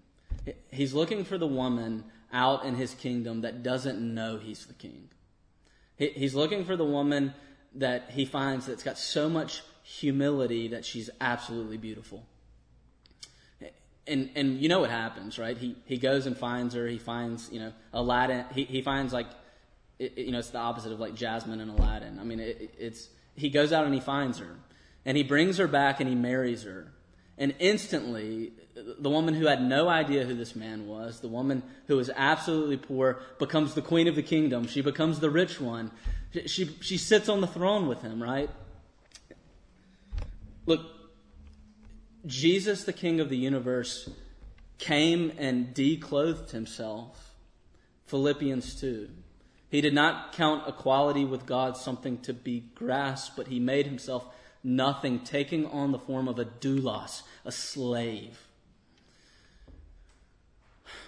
He's 0.72 0.94
looking 0.94 1.26
for 1.26 1.38
the 1.38 1.48
woman 1.48 2.04
out 2.32 2.66
in 2.66 2.76
his 2.76 2.94
kingdom 2.94 3.42
that 3.42 3.64
doesn't 3.64 4.00
know 4.00 4.38
he's 4.38 4.66
the 4.66 4.74
king. 4.74 5.10
He's 5.98 6.36
looking 6.36 6.64
for 6.64 6.76
the 6.76 6.86
woman 6.86 7.34
that 7.76 8.12
he 8.12 8.26
finds 8.26 8.68
that's 8.68 8.84
got 8.84 9.00
so 9.00 9.30
much 9.30 9.64
humility 9.88 10.68
that 10.68 10.84
she's 10.84 11.10
absolutely 11.22 11.78
beautiful. 11.78 12.26
And 14.06 14.30
and 14.36 14.60
you 14.60 14.70
know 14.70 14.80
what 14.80 14.90
happens, 14.90 15.40
right? 15.40 15.58
He 15.58 15.76
he 15.86 15.98
goes 15.98 16.26
and 16.26 16.38
finds 16.38 16.76
her. 16.76 16.88
He 16.88 16.98
finds 16.98 17.50
you 17.52 17.60
know 17.60 17.74
Aladdin. 17.94 18.46
He 18.54 18.64
he 18.66 18.82
finds 18.82 19.14
like 19.14 19.28
it, 20.00 20.18
you 20.18 20.32
know 20.32 20.40
it's 20.40 20.50
the 20.50 20.60
opposite 20.60 20.92
of 20.92 21.00
like 21.00 21.16
Jasmine 21.16 21.60
and 21.62 21.72
Aladdin. 21.72 22.20
I 22.20 22.24
mean 22.24 22.40
it, 22.40 22.74
it's 22.78 23.10
he 23.36 23.50
goes 23.50 23.72
out 23.74 23.86
and 23.86 23.94
he 23.94 24.00
finds 24.00 24.40
her, 24.40 24.56
and 25.06 25.18
he 25.18 25.24
brings 25.24 25.58
her 25.58 25.68
back 25.68 26.00
and 26.00 26.10
he 26.10 26.16
marries 26.16 26.64
her, 26.64 26.92
and 27.38 27.54
instantly 27.60 28.54
the 29.00 29.10
woman 29.10 29.34
who 29.34 29.48
had 29.48 29.62
no 29.62 29.90
idea 29.90 30.26
who 30.26 30.36
this 30.36 30.56
man 30.56 30.88
was, 30.88 31.20
the 31.20 31.28
woman 31.28 31.64
who 31.88 31.98
was 31.98 32.10
absolutely 32.16 32.78
poor, 32.78 33.20
becomes 33.40 33.74
the 33.74 33.82
queen 33.82 34.08
of 34.08 34.16
the 34.16 34.24
kingdom. 34.24 34.68
She 34.68 34.82
becomes 34.82 35.20
the 35.20 35.30
rich 35.30 35.60
one. 35.60 35.92
She, 36.46 36.76
she 36.82 36.98
sits 36.98 37.30
on 37.30 37.42
the 37.42 37.48
throne 37.48 37.88
with 37.88 38.02
him, 38.02 38.22
right? 38.22 38.50
Look, 40.68 40.82
Jesus, 42.28 42.84
the 42.84 42.94
King 42.94 43.20
of 43.20 43.30
the 43.30 43.38
universe, 43.38 44.10
came 44.78 45.32
and 45.40 45.74
declothed 45.74 46.52
himself. 46.52 47.34
Philippians 48.06 48.80
2. 48.80 49.10
He 49.70 49.82
did 49.82 49.96
not 49.96 50.34
count 50.34 50.68
equality 50.68 51.26
with 51.26 51.48
God 51.48 51.76
something 51.76 52.20
to 52.20 52.34
be 52.34 52.66
grasped, 52.76 53.36
but 53.36 53.48
he 53.48 53.60
made 53.60 53.88
himself 53.88 54.26
nothing, 54.64 55.22
taking 55.22 55.66
on 55.66 55.92
the 55.92 56.00
form 56.00 56.28
of 56.28 56.38
a 56.38 56.46
doulos, 56.46 57.24
a 57.44 57.52
slave 57.52 58.48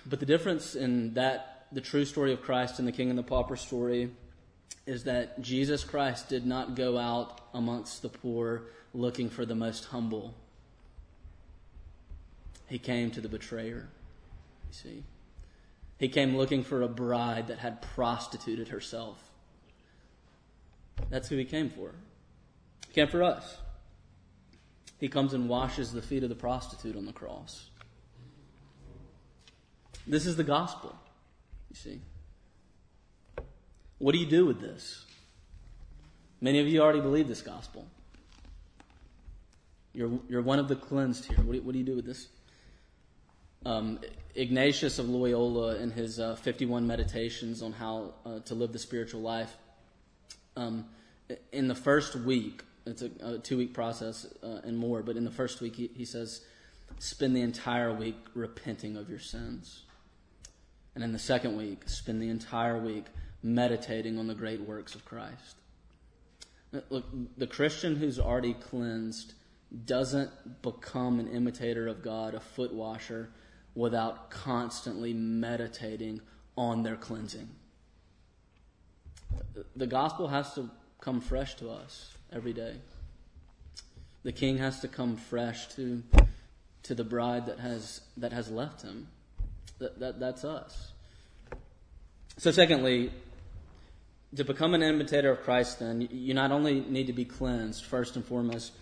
but 0.06 0.19
the 0.19 0.26
difference 0.26 0.76
in 0.76 1.13
that, 1.13 1.67
the 1.72 1.82
true 1.82 2.06
story 2.06 2.34
of 2.34 2.41
Christ 2.41 2.80
and 2.80 2.88
the 2.88 2.91
king 2.91 3.10
and 3.10 3.17
the 3.17 3.24
pauper 3.24 3.56
story, 3.56 4.12
is 4.86 5.04
that 5.04 5.41
Jesus 5.41 5.84
Christ 5.84 6.30
did 6.30 6.45
not 6.45 6.76
go 6.76 6.98
out 6.98 7.41
amongst 7.54 8.02
the 8.02 8.10
poor 8.10 8.63
looking 8.93 9.30
for 9.30 9.45
the 9.45 9.56
most 9.56 9.86
humble. 9.86 10.34
He 12.67 12.80
came 12.80 13.12
to 13.12 13.21
the 13.21 13.30
betrayer, 13.30 13.89
you 14.67 14.73
see. 14.73 15.04
He 15.97 16.08
came 16.08 16.38
looking 16.38 16.63
for 16.63 16.82
a 16.82 16.88
bride 16.88 17.47
that 17.47 17.60
had 17.60 17.82
prostituted 17.82 18.69
herself. 18.69 19.17
That's 21.10 21.28
who 21.28 21.38
he 21.38 21.45
came 21.45 21.69
for. 21.69 21.93
He 22.88 22.93
came 22.93 23.08
for 23.08 23.23
us. 23.23 23.58
He 24.99 25.08
comes 25.08 25.34
and 25.34 25.49
washes 25.49 25.91
the 25.91 26.02
feet 26.02 26.23
of 26.23 26.30
the 26.30 26.36
prostitute 26.36 26.95
on 26.95 27.06
the 27.06 27.13
cross. 27.13 27.69
This 30.06 30.25
is 30.25 30.36
the 30.36 30.43
gospel, 30.43 30.95
you 31.69 31.75
see. 31.75 32.02
What 33.97 34.13
do 34.13 34.17
you 34.17 34.25
do 34.25 34.45
with 34.45 34.62
this? 34.62 35.06
Many 36.41 36.60
of 36.60 36.67
you 36.67 36.82
already 36.82 37.02
believe 37.02 37.28
this 37.28 37.41
gospel. 37.41 37.86
You're, 39.93 40.19
you're 40.28 40.41
one 40.41 40.60
of 40.60 40.67
the 40.67 40.75
cleansed 40.75 41.25
here. 41.25 41.38
What 41.38 41.52
do, 41.52 41.58
you, 41.58 41.63
what 41.63 41.71
do 41.73 41.80
you 41.80 41.86
do 41.86 41.95
with 41.95 42.06
this? 42.06 42.28
Um, 43.65 43.99
Ignatius 44.36 44.99
of 44.99 45.10
Loyola, 45.10 45.75
in 45.78 45.91
his 45.91 46.19
uh, 46.19 46.36
51 46.36 46.88
meditations 46.88 47.62
on 47.62 47.73
how 47.73 48.13
uh, 48.25 48.39
to 48.39 48.56
live 48.56 48.71
the 48.71 48.80
spiritual 48.80 49.21
life, 49.21 49.54
um, 50.56 50.86
in 51.52 51.67
the 51.67 51.75
first 51.75 52.15
week, 52.15 52.63
it's 52.86 53.02
a, 53.02 53.12
a 53.21 53.38
two 53.39 53.58
week 53.58 53.73
process 53.73 54.25
uh, 54.43 54.62
and 54.63 54.78
more, 54.78 55.02
but 55.02 55.17
in 55.17 55.25
the 55.25 55.32
first 55.32 55.62
week, 55.62 55.75
he, 55.75 55.89
he 55.95 56.06
says, 56.06 56.41
spend 56.99 57.36
the 57.36 57.41
entire 57.41 57.93
week 57.93 58.17
repenting 58.34 58.95
of 58.95 59.10
your 59.10 59.19
sins. 59.19 59.84
And 60.95 61.04
in 61.04 61.12
the 61.12 61.19
second 61.19 61.58
week, 61.58 61.88
spend 61.88 62.21
the 62.21 62.30
entire 62.30 62.78
week 62.78 63.06
meditating 63.43 64.17
on 64.17 64.28
the 64.28 64.36
great 64.36 64.62
works 64.62 64.95
of 64.95 65.06
Christ. 65.06 65.56
Look, 66.89 67.06
the 67.38 67.47
Christian 67.47 67.95
who's 67.95 68.19
already 68.19 68.54
cleansed 68.54 69.34
doesn't 69.86 70.62
become 70.62 71.19
an 71.19 71.27
imitator 71.27 71.88
of 71.88 72.01
God, 72.03 72.34
a 72.34 72.39
foot 72.39 72.73
washer, 72.73 73.29
without 73.75 74.32
constantly 74.32 75.13
meditating 75.13 76.21
on 76.58 76.84
their 76.84 76.95
cleansing. 76.95 77.47
The 79.75 79.88
gospel 79.88 80.27
has 80.27 80.53
to 80.55 80.69
come 81.01 81.21
fresh 81.21 81.55
to 81.55 81.69
us 81.69 82.13
every 82.32 82.53
day. 82.53 82.75
The 84.23 84.32
king 84.32 84.58
has 84.58 84.82
to 84.82 84.88
come 84.88 85.15
fresh 85.15 85.67
to, 85.75 86.03
to 86.84 86.95
the 86.95 87.03
bride 87.03 87.45
that 87.45 87.60
has, 87.60 88.01
that 88.17 88.34
has 88.34 88.49
left 88.49 88.82
him. 88.82 89.08
That, 89.77 89.99
that, 89.99 90.19
that's 90.19 90.43
us. 90.43 90.91
So, 92.38 92.51
secondly, 92.51 93.12
to 94.36 94.43
become 94.43 94.73
an 94.73 94.84
imitator 94.84 95.32
of 95.32 95.41
Christ, 95.41 95.79
then, 95.79 96.08
you 96.12 96.34
not 96.34 96.51
only 96.51 96.82
need 96.82 97.08
to 97.08 97.13
be 97.13 97.25
cleansed, 97.25 97.86
first 97.86 98.15
and 98.15 98.25
foremost, 98.25 98.73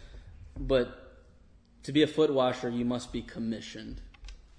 but 0.59 1.25
to 1.83 1.91
be 1.91 2.03
a 2.03 2.07
foot 2.07 2.33
washer, 2.33 2.69
you 2.69 2.85
must 2.85 3.11
be 3.11 3.21
commissioned. 3.21 4.01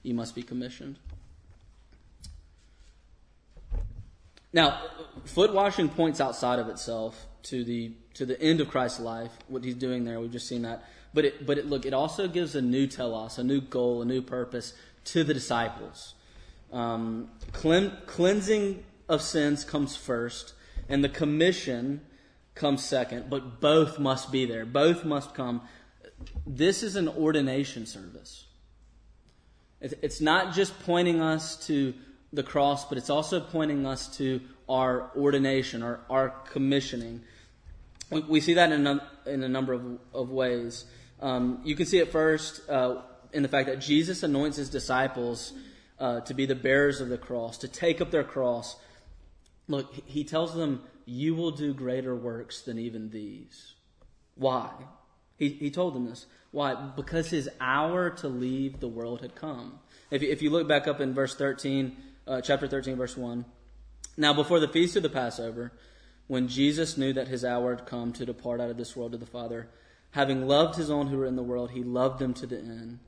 You 0.03 0.15
must 0.15 0.35
be 0.35 0.43
commissioned. 0.43 0.99
Now, 4.53 4.83
foot 5.25 5.53
washing 5.53 5.89
points 5.89 6.21
outside 6.21 6.59
of 6.59 6.69
itself 6.69 7.27
to 7.45 7.65
the 7.65 7.93
to 8.15 8.27
the 8.27 8.41
end 8.41 8.61
of 8.61 8.69
Christ's 8.69 9.01
life, 9.01 9.31
what 9.47 9.63
he's 9.63 9.77
doing 9.77 10.05
there. 10.05 10.19
We've 10.19 10.33
just 10.33 10.49
seen 10.49 10.63
that. 10.63 10.85
But 11.15 11.25
it, 11.25 11.47
but 11.47 11.59
it, 11.59 11.67
look, 11.67 11.87
it 11.87 11.95
also 11.95 12.29
gives 12.29 12.55
a 12.55 12.63
new 12.63 12.87
telos, 12.87 13.39
a 13.39 13.45
new 13.45 13.61
goal, 13.61 14.03
a 14.03 14.05
new 14.05 14.23
purpose 14.23 14.75
to 15.05 15.23
the 15.23 15.33
disciples. 15.33 16.15
Um, 16.73 17.31
clean, 17.53 17.93
cleansing 18.07 18.85
of 19.09 19.23
sins 19.23 19.65
comes 19.65 19.97
first, 19.97 20.55
and 20.89 21.03
the 21.03 21.09
commission 21.09 22.03
comes 22.55 22.85
second, 22.85 23.31
but 23.31 23.61
both 23.61 23.99
must 23.99 24.33
be 24.33 24.45
there. 24.45 24.67
Both 24.67 25.05
must 25.05 25.33
come. 25.35 25.63
This 26.47 26.83
is 26.83 26.97
an 26.97 27.09
ordination 27.09 27.87
service. 27.87 28.47
It's 29.81 30.21
not 30.21 30.55
just 30.55 30.79
pointing 30.81 31.21
us 31.21 31.67
to 31.67 31.95
the 32.33 32.43
cross, 32.43 32.85
but 32.89 32.99
it's 32.99 33.11
also 33.11 33.41
pointing 33.41 33.87
us 33.87 34.17
to 34.17 34.41
our 34.69 35.11
ordination, 35.17 35.83
our, 35.83 36.01
our 36.11 36.31
commissioning. 36.51 37.23
We 38.11 38.41
see 38.41 38.55
that 38.55 38.73
in 38.73 38.87
a, 38.87 39.09
in 39.27 39.43
a 39.43 39.49
number 39.49 39.73
of, 39.73 39.99
of 40.13 40.31
ways. 40.31 40.85
Um, 41.21 41.61
you 41.65 41.77
can 41.77 41.87
see 41.87 41.99
it 41.99 42.11
first 42.11 42.69
uh, 42.69 43.03
in 43.33 43.43
the 43.43 43.49
fact 43.49 43.69
that 43.69 43.81
Jesus 43.81 44.23
anoints 44.23 44.57
his 44.57 44.69
disciples 44.69 45.53
uh, 45.99 46.21
to 46.21 46.35
be 46.35 46.47
the 46.47 46.55
bearers 46.55 47.01
of 47.01 47.09
the 47.09 47.19
cross, 47.19 47.59
to 47.59 47.69
take 47.69 48.01
up 48.01 48.11
their 48.11 48.25
cross. 48.25 48.77
Look, 49.69 49.93
he 50.07 50.25
tells 50.25 50.55
them, 50.55 50.83
You 51.05 51.35
will 51.35 51.51
do 51.51 51.75
greater 51.75 52.15
works 52.15 52.63
than 52.63 52.79
even 52.79 53.11
these. 53.11 53.75
Why? 54.35 54.71
He, 55.39 55.51
he 55.51 55.71
told 55.71 55.95
them 55.95 56.07
this. 56.07 56.27
Why? 56.51 56.75
Because 56.75 57.31
his 57.31 57.49
hour 57.61 58.11
to 58.11 58.29
leave 58.29 58.81
the 58.81 58.89
world 58.89 59.21
had 59.21 59.35
come. 59.35 59.79
If, 60.11 60.23
if 60.23 60.43
you 60.43 60.51
look 60.51 60.67
back 60.67 60.89
up 60.89 61.01
in 61.01 61.15
verse 61.15 61.35
13, 61.35 61.97
uh, 62.27 62.41
chapter 62.41 62.67
13, 62.67 62.97
verse 62.97 63.17
1. 63.17 63.45
Now, 64.17 64.35
before 64.35 64.59
the 64.59 64.69
feast 64.69 64.97
of 64.97 65.03
the 65.03 65.09
Passover, 65.09 65.73
when 66.27 66.49
Jesus 66.49 66.99
knew 66.99 67.13
that 67.13 67.29
his 67.29 67.45
hour 67.45 67.75
had 67.75 67.87
come 67.87 68.13
to 68.15 68.27
depart 68.27 68.61
out 68.61 68.71
of 68.71 68.77
this 68.77 68.97
world 68.97 69.13
to 69.13 69.19
the 69.19 69.27
Father, 69.27 69.69
having 70.11 70.47
loved 70.47 70.77
his 70.77 70.91
own 70.91 71.07
who 71.07 71.19
were 71.19 71.27
in 71.27 71.37
the 71.37 71.43
world, 71.43 71.71
he 71.71 71.85
loved 71.85 72.19
them 72.19 72.35
to 72.35 72.47
the 72.47 72.59
end. 72.59 72.99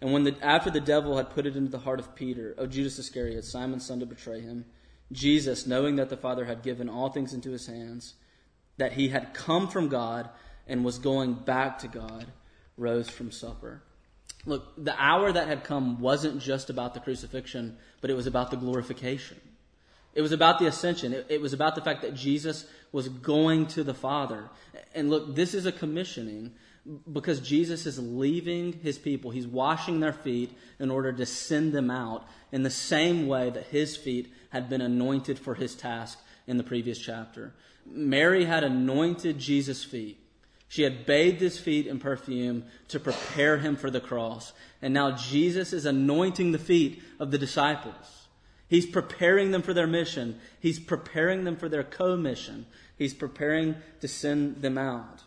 And 0.00 0.12
when 0.12 0.24
the, 0.24 0.36
after 0.42 0.70
the 0.70 0.80
devil 0.80 1.16
had 1.16 1.30
put 1.30 1.46
it 1.46 1.56
into 1.56 1.70
the 1.70 1.78
heart 1.78 2.00
of 2.00 2.14
Peter, 2.14 2.52
of 2.58 2.70
Judas 2.70 2.98
Iscariot, 2.98 3.44
Simon's 3.44 3.86
son, 3.86 4.00
to 4.00 4.06
betray 4.06 4.40
him, 4.40 4.66
Jesus, 5.12 5.66
knowing 5.66 5.96
that 5.96 6.10
the 6.10 6.16
Father 6.16 6.44
had 6.44 6.62
given 6.62 6.88
all 6.88 7.10
things 7.10 7.32
into 7.32 7.50
his 7.50 7.66
hands, 7.66 8.14
that 8.76 8.92
he 8.92 9.08
had 9.08 9.32
come 9.32 9.68
from 9.68 9.88
God 9.88 10.28
and 10.66 10.84
was 10.84 10.98
going 10.98 11.34
back 11.34 11.78
to 11.80 11.88
God, 11.88 12.26
rose 12.76 13.08
from 13.08 13.30
supper. 13.30 13.82
Look, 14.44 14.72
the 14.82 14.94
hour 14.96 15.32
that 15.32 15.48
had 15.48 15.64
come 15.64 16.00
wasn't 16.00 16.40
just 16.40 16.70
about 16.70 16.94
the 16.94 17.00
crucifixion, 17.00 17.76
but 18.00 18.10
it 18.10 18.14
was 18.14 18.26
about 18.26 18.50
the 18.50 18.56
glorification. 18.56 19.40
It 20.14 20.22
was 20.22 20.32
about 20.32 20.58
the 20.58 20.66
ascension. 20.66 21.12
It, 21.12 21.26
it, 21.28 21.40
was 21.40 21.52
about 21.52 21.74
the 21.74 21.82
fact 21.82 22.02
that 22.02 22.14
Jesus 22.14 22.64
was 22.90 23.08
going 23.08 23.66
to 23.68 23.84
the 23.84 23.92
Father. 23.92 24.48
And 24.94 25.10
look, 25.10 25.34
this 25.34 25.52
is 25.52 25.66
a 25.66 25.72
commissioning 25.72 26.52
because 27.12 27.40
Jesus 27.40 27.84
is 27.84 27.98
leaving 27.98 28.72
his 28.72 28.96
people. 28.96 29.30
He's 29.30 29.46
washing 29.46 30.00
their 30.00 30.12
feet 30.12 30.56
in 30.78 30.90
order 30.90 31.12
to 31.12 31.26
send 31.26 31.72
them 31.72 31.90
out 31.90 32.26
in 32.52 32.62
the 32.62 32.70
same 32.70 33.26
way 33.26 33.50
that 33.50 33.66
his 33.66 33.96
feet 33.96 34.32
had 34.50 34.70
been 34.70 34.80
anointed 34.80 35.38
for 35.38 35.54
his 35.54 35.74
task 35.74 36.18
in 36.46 36.56
the 36.56 36.62
previous 36.62 36.98
chapter. 36.98 37.52
Mary 37.84 38.44
had 38.44 38.64
anointed 38.64 39.38
Jesus' 39.38 39.84
feet. 39.84 40.18
She 40.68 40.82
had 40.82 41.06
bathed 41.06 41.40
his 41.40 41.58
feet 41.58 41.86
in 41.86 41.98
perfume 41.98 42.64
to 42.88 42.98
prepare 42.98 43.58
him 43.58 43.76
for 43.76 43.90
the 43.90 44.00
cross. 44.00 44.52
And 44.82 44.92
now 44.92 45.12
Jesus 45.12 45.72
is 45.72 45.86
anointing 45.86 46.52
the 46.52 46.58
feet 46.58 47.02
of 47.20 47.30
the 47.30 47.38
disciples. 47.38 48.26
He's 48.68 48.86
preparing 48.86 49.52
them 49.52 49.62
for 49.62 49.72
their 49.72 49.86
mission. 49.86 50.40
He's 50.58 50.80
preparing 50.80 51.44
them 51.44 51.56
for 51.56 51.68
their 51.68 51.84
co-mission. 51.84 52.66
He's 52.98 53.14
preparing 53.14 53.76
to 54.00 54.08
send 54.08 54.62
them 54.62 54.76
out. 54.76 55.22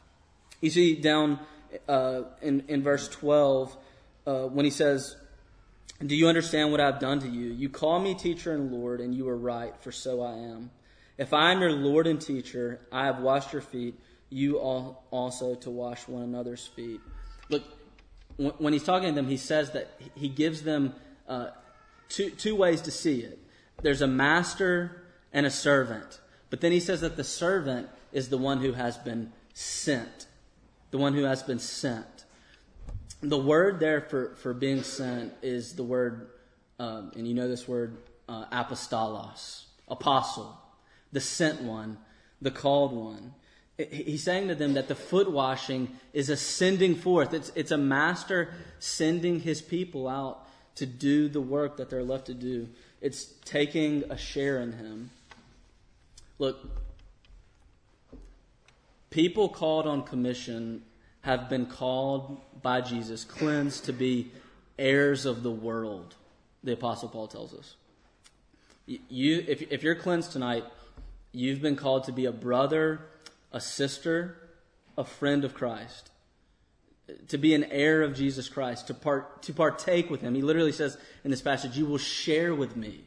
You 0.59 0.69
see 0.69 0.95
down 0.95 1.39
uh, 1.87 2.23
in, 2.41 2.65
in 2.67 2.83
verse 2.83 3.07
12 3.07 3.77
uh, 4.27 4.33
when 4.47 4.65
he 4.65 4.71
says, 4.71 5.15
Do 6.05 6.15
you 6.15 6.27
understand 6.27 6.71
what 6.71 6.81
I've 6.81 6.99
done 6.99 7.19
to 7.21 7.29
you? 7.29 7.51
You 7.51 7.69
call 7.69 7.99
me 7.99 8.13
teacher 8.13 8.53
and 8.53 8.71
Lord, 8.73 8.99
and 8.99 9.15
you 9.15 9.29
are 9.29 9.37
right, 9.37 9.73
for 9.79 9.91
so 9.91 10.21
I 10.21 10.33
am. 10.33 10.71
If 11.17 11.33
I 11.33 11.51
am 11.51 11.61
your 11.61 11.71
Lord 11.71 12.07
and 12.07 12.19
teacher, 12.19 12.79
I 12.91 13.05
have 13.05 13.19
washed 13.19 13.53
your 13.53 13.61
feet. 13.61 13.95
You 14.29 14.57
all 14.57 15.03
also 15.11 15.55
to 15.55 15.69
wash 15.69 16.07
one 16.07 16.23
another's 16.23 16.67
feet. 16.67 17.01
Look, 17.49 17.63
when 18.37 18.73
he's 18.73 18.83
talking 18.83 19.09
to 19.09 19.15
them, 19.15 19.27
he 19.27 19.37
says 19.37 19.71
that 19.71 19.89
he 20.15 20.29
gives 20.29 20.61
them 20.61 20.93
uh, 21.27 21.49
two, 22.09 22.29
two 22.29 22.55
ways 22.55 22.81
to 22.81 22.91
see 22.91 23.21
it 23.21 23.39
there's 23.81 24.01
a 24.01 24.07
master 24.07 25.03
and 25.31 25.45
a 25.45 25.49
servant. 25.49 26.19
But 26.49 26.59
then 26.59 26.73
he 26.73 26.81
says 26.81 26.99
that 27.01 27.15
the 27.15 27.23
servant 27.23 27.87
is 28.11 28.27
the 28.27 28.37
one 28.37 28.59
who 28.59 28.73
has 28.73 28.97
been 28.97 29.31
sent 29.53 30.27
the 30.91 30.97
one 30.97 31.13
who 31.13 31.23
has 31.23 31.43
been 31.43 31.59
sent. 31.59 32.25
The 33.21 33.37
word 33.37 33.79
there 33.79 34.01
for, 34.01 34.35
for 34.35 34.53
being 34.53 34.83
sent 34.83 35.33
is 35.41 35.73
the 35.73 35.83
word, 35.83 36.29
um, 36.79 37.11
and 37.15 37.27
you 37.27 37.33
know 37.33 37.47
this 37.47 37.67
word, 37.67 37.97
uh, 38.27 38.45
apostolos, 38.45 39.65
apostle, 39.87 40.57
the 41.11 41.19
sent 41.19 41.61
one, 41.61 41.97
the 42.41 42.51
called 42.51 42.93
one. 42.93 43.33
He's 43.91 44.23
saying 44.23 44.49
to 44.49 44.55
them 44.55 44.73
that 44.73 44.87
the 44.87 44.95
foot 44.95 45.31
washing 45.31 45.97
is 46.13 46.29
a 46.29 46.37
sending 46.37 46.95
forth. 46.95 47.33
It's, 47.33 47.51
it's 47.55 47.71
a 47.71 47.77
master 47.77 48.53
sending 48.79 49.39
his 49.39 49.61
people 49.61 50.07
out 50.07 50.45
to 50.75 50.85
do 50.85 51.29
the 51.29 51.41
work 51.41 51.77
that 51.77 51.89
they're 51.89 52.03
left 52.03 52.27
to 52.27 52.33
do. 52.33 52.67
It's 53.01 53.25
taking 53.45 54.03
a 54.09 54.17
share 54.17 54.59
in 54.59 54.73
him. 54.73 55.11
Look, 56.39 56.57
People 59.09 59.49
called 59.49 59.87
on 59.87 60.03
commission 60.03 60.83
have 61.21 61.49
been 61.49 61.65
called 61.65 62.39
by 62.61 62.81
Jesus, 62.81 63.25
cleansed 63.25 63.85
to 63.85 63.93
be 63.93 64.31
heirs 64.77 65.25
of 65.25 65.41
the 65.43 65.51
world, 65.51 66.15
the 66.63 66.73
Apostle 66.73 67.09
Paul 67.09 67.27
tells 67.27 67.53
us. 67.53 67.75
You, 68.85 69.43
if, 69.47 69.61
if 69.71 69.83
you're 69.83 69.95
cleansed 69.95 70.31
tonight, 70.31 70.63
you've 71.31 71.61
been 71.61 71.75
called 71.75 72.05
to 72.05 72.11
be 72.11 72.25
a 72.25 72.31
brother, 72.31 73.01
a 73.51 73.59
sister, 73.59 74.37
a 74.97 75.03
friend 75.03 75.43
of 75.43 75.53
Christ, 75.53 76.11
to 77.27 77.37
be 77.37 77.53
an 77.53 77.63
heir 77.65 78.01
of 78.01 78.15
Jesus 78.15 78.49
Christ, 78.49 78.87
to, 78.87 78.93
part, 78.93 79.41
to 79.43 79.53
partake 79.53 80.09
with 80.09 80.21
him. 80.21 80.35
He 80.35 80.41
literally 80.41 80.71
says 80.71 80.97
in 81.23 81.31
this 81.31 81.41
passage, 81.41 81.77
You 81.77 81.85
will 81.85 81.97
share 81.97 82.53
with 82.53 82.75
me. 82.75 83.05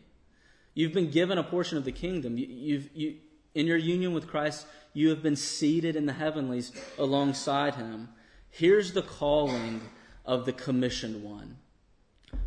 You've 0.75 0.93
been 0.93 1.11
given 1.11 1.39
a 1.39 1.45
portion 1.45 1.79
of 1.79 1.85
the 1.85 1.93
kingdom. 1.93 2.39
You, 2.39 2.47
you've, 2.49 2.91
you, 2.95 3.15
in 3.55 3.67
your 3.67 3.77
union 3.77 4.15
with 4.15 4.27
Christ, 4.27 4.67
you 4.95 5.11
have 5.11 5.23
been 5.23 5.37
seated 5.37 5.97
in 5.97 6.07
the 6.07 6.13
heavenlies 6.13 6.73
alongside 6.99 7.75
him. 7.75 8.09
Here's 8.51 8.93
the 8.93 9.03
calling 9.03 9.83
of 10.25 10.45
the 10.47 10.53
commissioned 10.53 11.23
one 11.23 11.59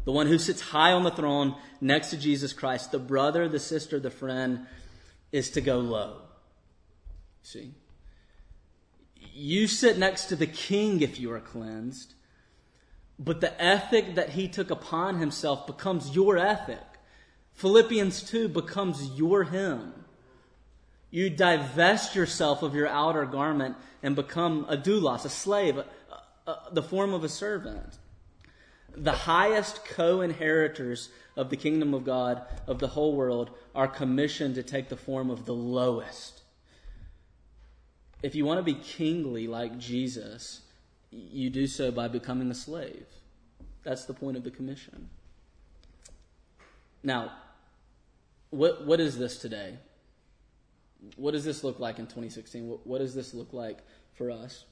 the 0.04 0.12
one 0.12 0.28
who 0.28 0.38
sits 0.38 0.62
high 0.62 0.94
on 0.94 1.04
the 1.04 1.12
throne 1.12 1.56
next 1.82 2.10
to 2.10 2.18
Jesus 2.18 2.54
Christ, 2.54 2.92
the 2.92 3.00
brother, 3.00 3.48
the 3.48 3.60
sister, 3.60 4.00
the 4.00 4.12
friend, 4.12 4.66
is 5.32 5.52
to 5.52 5.62
go 5.62 5.80
low. 5.80 6.22
See? 7.44 7.72
You 9.38 9.68
sit 9.68 9.98
next 9.98 10.28
to 10.28 10.38
the 10.38 10.48
king 10.48 11.02
if 11.02 11.20
you 11.20 11.30
are 11.34 11.42
cleansed, 11.42 12.14
but 13.20 13.42
the 13.42 13.62
ethic 13.62 14.16
that 14.16 14.30
he 14.30 14.48
took 14.48 14.72
upon 14.72 15.20
himself 15.20 15.68
becomes 15.68 16.16
your 16.16 16.38
ethic. 16.38 16.80
Philippians 17.52 18.24
2 18.24 18.48
becomes 18.48 19.10
your 19.18 19.44
hymn. 19.44 20.06
You 21.12 21.30
divest 21.30 22.16
yourself 22.16 22.64
of 22.64 22.76
your 22.76 22.88
outer 22.88 23.26
garment 23.26 23.76
and 24.02 24.16
become 24.16 24.66
a 24.70 24.78
doulos, 24.78 25.26
a 25.26 25.30
slave, 25.30 25.80
a, 25.80 25.86
a, 26.48 26.58
the 26.72 26.82
form 26.82 27.14
of 27.14 27.26
a 27.26 27.30
servant. 27.30 27.98
The 28.96 29.12
highest 29.12 29.84
co 29.84 30.22
inheritors 30.22 31.10
of 31.36 31.50
the 31.50 31.58
kingdom 31.58 31.94
of 31.94 32.06
God, 32.06 32.42
of 32.68 32.80
the 32.80 32.88
whole 32.88 33.14
world, 33.18 33.50
are 33.76 33.90
commissioned 33.90 34.56
to 34.56 34.64
take 34.64 34.88
the 34.88 34.96
form 34.96 35.30
of 35.30 35.46
the 35.46 35.54
lowest. 35.54 36.44
If 38.26 38.34
you 38.34 38.44
want 38.44 38.58
to 38.58 38.64
be 38.64 38.74
kingly 38.74 39.46
like 39.46 39.78
Jesus, 39.78 40.62
you 41.12 41.52
do 41.52 41.68
so 41.68 41.92
by 41.92 42.08
becoming 42.08 42.50
a 42.50 42.56
slave. 42.56 43.06
That's 43.84 44.06
the 44.06 44.16
point 44.16 44.36
of 44.36 44.44
the 44.44 44.50
commission. 44.50 45.10
Now, 47.04 47.34
what, 48.50 48.84
what 48.88 49.00
is 49.00 49.20
this 49.20 49.38
today? 49.38 49.76
what 51.18 51.34
does 51.34 51.46
this 51.46 51.64
look 51.64 51.80
like 51.80 52.00
in 52.00 52.06
2016? 52.06 52.68
What, 52.68 52.88
what 52.88 52.98
does 52.98 53.14
this 53.14 53.36
look 53.36 53.54
like 53.54 53.78
for 54.16 54.32
us? 54.32 54.64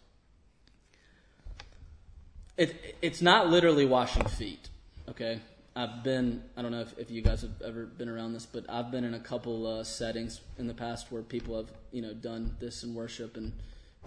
It, 2.57 2.97
it's 3.03 3.21
not 3.21 3.49
literally 3.49 3.85
washing 3.85 4.25
feet, 4.25 4.69
okay? 5.07 5.41
I've 5.75 6.03
been, 6.03 6.43
I 6.55 6.61
don't 6.61 6.71
know 6.71 6.81
if, 6.81 6.97
if 6.99 7.09
you 7.09 7.21
guys 7.21 7.41
have 7.41 7.61
ever 7.65 7.85
been 7.85 8.07
around 8.07 8.33
this, 8.33 8.45
but 8.45 8.65
I've 8.69 8.91
been 8.91 9.03
in 9.03 9.15
a 9.15 9.19
couple 9.19 9.65
uh, 9.65 9.83
settings 9.83 10.41
in 10.57 10.67
the 10.67 10.73
past 10.73 11.11
where 11.11 11.23
people 11.23 11.57
have, 11.57 11.71
you 11.91 12.01
know, 12.01 12.13
done 12.13 12.55
this 12.59 12.83
in 12.83 12.93
worship, 12.93 13.37
and, 13.37 13.53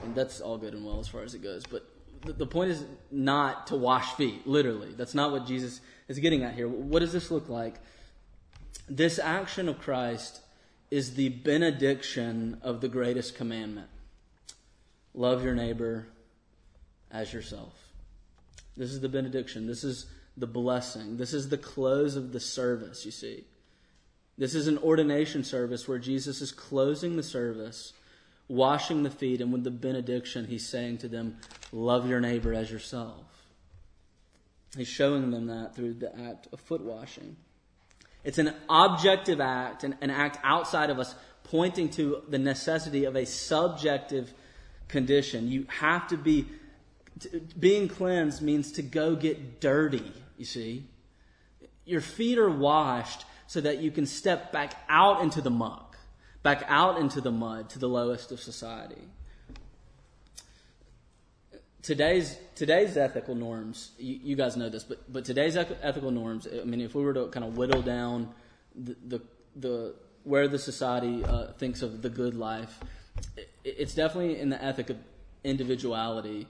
and 0.02 0.14
that's 0.14 0.40
all 0.40 0.58
good 0.58 0.74
and 0.74 0.86
well 0.86 1.00
as 1.00 1.08
far 1.08 1.22
as 1.22 1.34
it 1.34 1.42
goes. 1.42 1.64
But 1.68 1.88
the, 2.24 2.34
the 2.34 2.46
point 2.46 2.70
is 2.70 2.84
not 3.10 3.66
to 3.68 3.76
wash 3.76 4.12
feet, 4.14 4.46
literally. 4.46 4.92
That's 4.96 5.14
not 5.14 5.32
what 5.32 5.46
Jesus 5.46 5.80
is 6.06 6.20
getting 6.20 6.44
at 6.44 6.54
here. 6.54 6.68
What 6.68 7.00
does 7.00 7.12
this 7.12 7.32
look 7.32 7.48
like? 7.48 7.80
This 8.88 9.18
action 9.18 9.68
of 9.68 9.80
Christ 9.80 10.42
is 10.92 11.14
the 11.14 11.30
benediction 11.30 12.60
of 12.62 12.80
the 12.80 12.88
greatest 12.88 13.34
commandment 13.34 13.88
love 15.14 15.42
your 15.42 15.54
neighbor 15.54 16.06
as 17.10 17.32
yourself. 17.32 17.72
This 18.76 18.90
is 18.90 19.00
the 19.00 19.08
benediction. 19.08 19.66
This 19.66 19.82
is 19.82 20.06
the 20.36 20.46
blessing. 20.46 21.16
This 21.16 21.32
is 21.32 21.48
the 21.48 21.58
close 21.58 22.16
of 22.16 22.32
the 22.32 22.40
service, 22.40 23.04
you 23.04 23.10
see. 23.10 23.44
This 24.38 24.54
is 24.54 24.66
an 24.66 24.78
ordination 24.78 25.44
service 25.44 25.88
where 25.88 25.98
Jesus 25.98 26.42
is 26.42 26.52
closing 26.52 27.16
the 27.16 27.22
service, 27.22 27.94
washing 28.48 29.02
the 29.02 29.10
feet, 29.10 29.40
and 29.40 29.52
with 29.52 29.64
the 29.64 29.70
benediction, 29.70 30.46
he's 30.46 30.68
saying 30.68 30.98
to 30.98 31.08
them, 31.08 31.38
Love 31.72 32.08
your 32.08 32.20
neighbor 32.20 32.52
as 32.52 32.70
yourself. 32.70 33.24
He's 34.76 34.88
showing 34.88 35.30
them 35.30 35.46
that 35.46 35.74
through 35.74 35.94
the 35.94 36.14
act 36.28 36.48
of 36.52 36.60
foot 36.60 36.82
washing. 36.82 37.36
It's 38.24 38.38
an 38.38 38.52
objective 38.68 39.40
act, 39.40 39.84
an, 39.84 39.96
an 40.00 40.10
act 40.10 40.38
outside 40.42 40.90
of 40.90 40.98
us, 40.98 41.14
pointing 41.44 41.88
to 41.90 42.22
the 42.28 42.38
necessity 42.38 43.04
of 43.04 43.16
a 43.16 43.24
subjective 43.24 44.34
condition. 44.88 45.48
You 45.48 45.66
have 45.68 46.08
to 46.08 46.16
be, 46.16 46.46
being 47.58 47.88
cleansed 47.88 48.42
means 48.42 48.72
to 48.72 48.82
go 48.82 49.16
get 49.16 49.60
dirty, 49.60 50.12
you 50.36 50.44
see. 50.44 50.84
Your 51.84 52.00
feet 52.00 52.38
are 52.38 52.50
washed 52.50 53.24
so 53.46 53.60
that 53.60 53.78
you 53.78 53.90
can 53.90 54.06
step 54.06 54.52
back 54.52 54.74
out 54.88 55.22
into 55.22 55.40
the 55.40 55.50
muck, 55.50 55.96
back 56.42 56.64
out 56.68 56.98
into 56.98 57.20
the 57.20 57.30
mud 57.30 57.70
to 57.70 57.78
the 57.78 57.88
lowest 57.88 58.32
of 58.32 58.40
society. 58.40 59.02
Today's 61.82 62.36
today's 62.56 62.96
ethical 62.96 63.36
norms, 63.36 63.92
you, 63.96 64.18
you 64.20 64.36
guys 64.36 64.56
know 64.56 64.68
this, 64.68 64.82
but 64.82 65.12
but 65.12 65.24
today's 65.24 65.56
ethical 65.56 66.10
norms. 66.10 66.48
I 66.52 66.64
mean, 66.64 66.80
if 66.80 66.96
we 66.96 67.04
were 67.04 67.14
to 67.14 67.28
kind 67.28 67.44
of 67.46 67.56
whittle 67.56 67.82
down 67.82 68.34
the 68.74 68.96
the, 69.06 69.22
the 69.54 69.94
where 70.24 70.48
the 70.48 70.58
society 70.58 71.24
uh, 71.24 71.52
thinks 71.52 71.82
of 71.82 72.02
the 72.02 72.10
good 72.10 72.34
life, 72.34 72.80
it, 73.36 73.48
it's 73.62 73.94
definitely 73.94 74.40
in 74.40 74.48
the 74.48 74.62
ethic 74.62 74.90
of 74.90 74.96
individuality, 75.44 76.48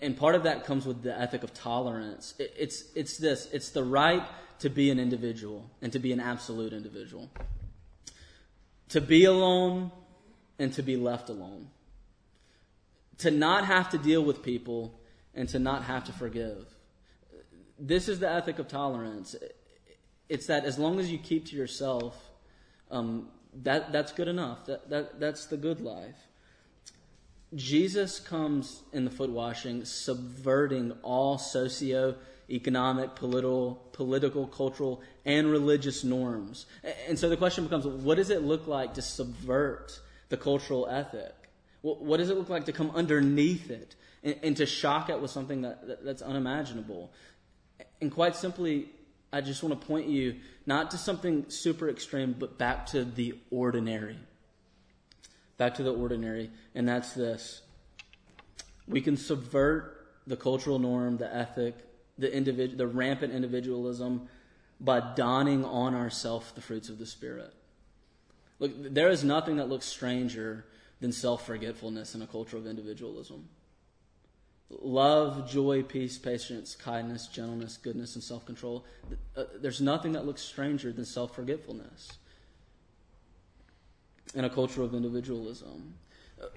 and 0.00 0.16
part 0.16 0.34
of 0.34 0.42
that 0.44 0.64
comes 0.64 0.86
with 0.86 1.02
the 1.02 1.18
ethic 1.18 1.42
of 1.42 1.54
tolerance. 1.54 2.34
It, 2.38 2.54
it's 2.58 2.84
it's 2.94 3.16
this. 3.18 3.48
It's 3.52 3.70
the 3.70 3.84
right 3.84 4.22
to 4.60 4.68
be 4.68 4.90
an 4.90 4.98
individual 4.98 5.70
and 5.82 5.92
to 5.92 5.98
be 5.98 6.12
an 6.12 6.20
absolute 6.20 6.72
individual. 6.72 7.30
To 8.90 9.00
be 9.00 9.24
alone 9.24 9.92
and 10.58 10.72
to 10.72 10.82
be 10.82 10.96
left 10.96 11.28
alone. 11.28 11.68
To 13.18 13.30
not 13.30 13.66
have 13.66 13.90
to 13.90 13.98
deal 13.98 14.22
with 14.22 14.42
people 14.42 14.98
and 15.34 15.48
to 15.50 15.58
not 15.58 15.84
have 15.84 16.04
to 16.04 16.12
forgive. 16.12 16.66
This 17.78 18.08
is 18.08 18.20
the 18.20 18.30
ethic 18.30 18.58
of 18.58 18.68
tolerance. 18.68 19.36
It's 20.28 20.46
that 20.46 20.64
as 20.64 20.78
long 20.78 20.98
as 20.98 21.10
you 21.10 21.18
keep 21.18 21.46
to 21.46 21.56
yourself, 21.56 22.16
um, 22.90 23.28
that, 23.62 23.92
that's 23.92 24.12
good 24.12 24.28
enough. 24.28 24.66
That, 24.66 24.88
that, 24.90 25.20
that's 25.20 25.46
the 25.46 25.56
good 25.56 25.80
life. 25.80 26.16
Jesus 27.54 28.18
comes 28.18 28.82
in 28.92 29.04
the 29.04 29.10
foot 29.10 29.30
washing, 29.30 29.84
subverting 29.84 30.92
all 31.02 31.38
socio 31.38 32.16
economic, 32.50 33.14
political, 33.14 33.74
political, 33.92 34.46
cultural, 34.46 35.02
and 35.24 35.50
religious 35.50 36.04
norms. 36.04 36.66
And 37.08 37.18
so 37.18 37.28
the 37.28 37.36
question 37.36 37.64
becomes 37.64 37.86
what 37.86 38.16
does 38.16 38.30
it 38.30 38.42
look 38.42 38.66
like 38.66 38.94
to 38.94 39.02
subvert 39.02 40.00
the 40.28 40.36
cultural 40.36 40.86
ethic? 40.88 41.34
What 41.82 42.16
does 42.16 42.30
it 42.30 42.36
look 42.36 42.48
like 42.48 42.64
to 42.66 42.72
come 42.72 42.90
underneath 42.94 43.70
it 43.70 43.94
and, 44.24 44.36
and 44.42 44.56
to 44.56 44.66
shock 44.66 45.08
it 45.08 45.20
with 45.20 45.30
something 45.30 45.62
that, 45.62 46.04
that's 46.04 46.22
unimaginable? 46.22 47.12
And 48.00 48.10
quite 48.10 48.34
simply, 48.34 48.88
I 49.32 49.40
just 49.40 49.62
want 49.62 49.80
to 49.80 49.86
point 49.86 50.08
you 50.08 50.36
not 50.66 50.90
to 50.92 50.98
something 50.98 51.48
super 51.48 51.88
extreme, 51.88 52.34
but 52.36 52.58
back 52.58 52.86
to 52.86 53.04
the 53.04 53.38
ordinary. 53.50 54.18
Back 55.58 55.74
to 55.74 55.82
the 55.82 55.92
ordinary, 55.92 56.50
and 56.74 56.88
that's 56.88 57.14
this. 57.14 57.62
We 58.86 59.00
can 59.00 59.16
subvert 59.16 60.06
the 60.26 60.36
cultural 60.36 60.78
norm, 60.78 61.16
the 61.16 61.34
ethic, 61.34 61.74
the, 62.18 62.28
individ- 62.28 62.76
the 62.76 62.86
rampant 62.86 63.32
individualism 63.32 64.28
by 64.80 65.00
donning 65.14 65.64
on 65.64 65.94
ourselves 65.94 66.52
the 66.52 66.60
fruits 66.60 66.88
of 66.88 66.98
the 66.98 67.06
Spirit. 67.06 67.52
Look, 68.58 68.72
there 68.76 69.08
is 69.08 69.24
nothing 69.24 69.56
that 69.56 69.68
looks 69.68 69.86
stranger 69.86 70.66
than 71.00 71.12
self 71.12 71.46
forgetfulness 71.46 72.14
in 72.14 72.22
a 72.22 72.26
culture 72.26 72.56
of 72.56 72.66
individualism. 72.66 73.48
Love, 74.68 75.48
joy, 75.48 75.82
peace, 75.82 76.18
patience, 76.18 76.74
kindness, 76.74 77.28
gentleness, 77.28 77.76
goodness, 77.76 78.14
and 78.14 78.24
self 78.24 78.44
control. 78.44 78.84
Uh, 79.36 79.44
there's 79.60 79.80
nothing 79.80 80.12
that 80.12 80.26
looks 80.26 80.42
stranger 80.42 80.92
than 80.92 81.04
self 81.04 81.34
forgetfulness 81.34 82.18
in 84.34 84.44
a 84.44 84.50
culture 84.50 84.82
of 84.82 84.94
individualism. 84.94 85.94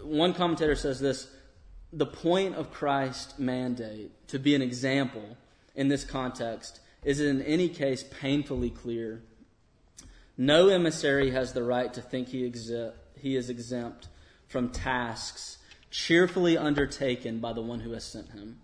One 0.02 0.34
commentator 0.34 0.76
says 0.76 1.00
this 1.00 1.28
the 1.92 2.06
point 2.06 2.56
of 2.56 2.72
Christ's 2.72 3.40
mandate 3.40 4.12
to 4.28 4.40
be 4.40 4.54
an 4.54 4.62
example 4.62 5.38
in 5.76 5.88
this 5.88 6.04
context 6.04 6.80
is 7.04 7.20
in 7.20 7.42
any 7.42 7.70
case 7.70 8.04
painfully 8.04 8.70
clear. 8.70 9.22
No 10.38 10.70
emissary 10.70 11.32
has 11.32 11.54
the 11.54 11.64
right 11.64 11.94
to 11.94 12.02
think 12.02 12.30
he, 12.30 12.50
exi- 12.50 12.94
he 13.20 13.36
is 13.36 13.50
exempt 13.50 14.08
from 14.48 14.70
tasks 14.70 15.58
cheerfully 15.92 16.58
undertaken 16.58 17.40
by 17.40 17.54
the 17.54 17.62
one 17.62 17.80
who 17.80 17.92
has 17.92 18.04
sent 18.04 18.32
him. 18.32 18.60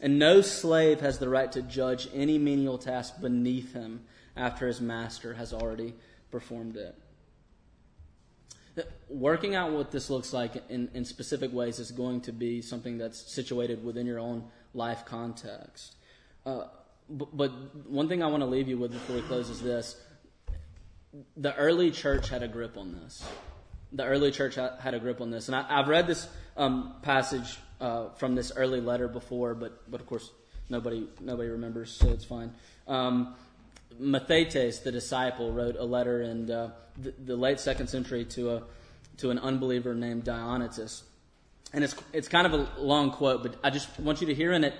And 0.00 0.18
no 0.18 0.40
slave 0.40 1.00
has 1.00 1.18
the 1.18 1.28
right 1.28 1.50
to 1.52 1.62
judge 1.62 2.08
any 2.14 2.38
menial 2.38 2.78
task 2.78 3.20
beneath 3.20 3.72
him 3.72 4.04
after 4.36 4.66
his 4.66 4.80
master 4.80 5.34
has 5.34 5.52
already 5.52 5.94
performed 6.30 6.76
it. 6.76 6.94
Working 9.08 9.54
out 9.54 9.72
what 9.72 9.90
this 9.90 10.10
looks 10.10 10.32
like 10.32 10.62
in, 10.68 10.88
in 10.94 11.04
specific 11.04 11.52
ways 11.52 11.78
is 11.78 11.90
going 11.90 12.22
to 12.22 12.32
be 12.32 12.60
something 12.60 12.98
that's 12.98 13.32
situated 13.32 13.84
within 13.84 14.06
your 14.06 14.18
own 14.18 14.44
life 14.72 15.04
context. 15.04 15.94
Uh, 16.44 16.64
but, 17.08 17.36
but 17.36 17.50
one 17.88 18.08
thing 18.08 18.22
I 18.22 18.26
want 18.26 18.42
to 18.42 18.46
leave 18.46 18.68
you 18.68 18.78
with 18.78 18.92
before 18.92 19.16
we 19.16 19.22
close 19.22 19.50
is 19.50 19.60
this. 19.60 19.96
The 21.36 21.54
early 21.54 21.90
church 21.90 22.28
had 22.28 22.42
a 22.42 22.48
grip 22.48 22.76
on 22.76 22.92
this. 22.92 23.24
The 23.92 24.04
early 24.04 24.32
church 24.32 24.56
had 24.56 24.94
a 24.94 24.98
grip 24.98 25.20
on 25.20 25.30
this. 25.30 25.48
And 25.48 25.54
I, 25.54 25.76
have 25.76 25.88
read 25.88 26.08
this 26.08 26.26
um, 26.56 26.96
passage 27.02 27.58
uh, 27.80 28.08
from 28.16 28.34
this 28.34 28.50
early 28.56 28.80
letter 28.80 29.06
before, 29.06 29.54
but, 29.54 29.88
but 29.88 30.00
of 30.00 30.06
course 30.06 30.30
nobody, 30.68 31.06
nobody 31.20 31.48
remembers, 31.48 31.92
so 31.92 32.08
it's 32.08 32.24
fine. 32.24 32.52
Um, 32.88 33.36
Mathetes, 34.00 34.82
the 34.82 34.92
disciple, 34.92 35.52
wrote 35.52 35.76
a 35.76 35.84
letter 35.84 36.22
in 36.22 36.50
uh, 36.50 36.70
the, 36.98 37.14
the, 37.24 37.36
late 37.36 37.60
second 37.60 37.88
century 37.88 38.24
to, 38.26 38.50
a, 38.56 38.62
to 39.18 39.30
an 39.30 39.38
unbeliever 39.38 39.94
named 39.94 40.24
Diognetus. 40.24 41.02
And 41.72 41.82
it's, 41.82 41.94
it's 42.12 42.28
kind 42.28 42.46
of 42.46 42.54
a 42.54 42.68
long 42.80 43.10
quote, 43.10 43.42
but 43.42 43.56
I 43.64 43.70
just 43.70 43.98
want 43.98 44.20
you 44.20 44.28
to 44.28 44.34
hear 44.34 44.52
in 44.52 44.64
it 44.64 44.74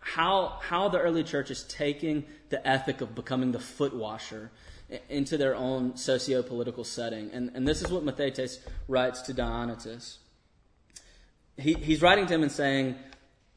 how, 0.00 0.58
how 0.60 0.88
the 0.88 0.98
early 0.98 1.24
church 1.24 1.50
is 1.50 1.64
taking 1.64 2.24
the 2.48 2.66
ethic 2.66 3.00
of 3.00 3.14
becoming 3.14 3.52
the 3.52 3.58
foot 3.58 3.94
washer 3.94 4.50
into 5.08 5.36
their 5.36 5.54
own 5.54 5.96
socio 5.96 6.42
political 6.42 6.84
setting. 6.84 7.30
And, 7.32 7.50
and 7.54 7.66
this 7.66 7.82
is 7.82 7.90
what 7.90 8.04
Mathetes 8.04 8.58
writes 8.88 9.22
to 9.22 9.34
Diognetus. 9.34 10.18
He, 11.56 11.74
he's 11.74 12.02
writing 12.02 12.26
to 12.26 12.34
him 12.34 12.42
and 12.42 12.52
saying, 12.52 12.96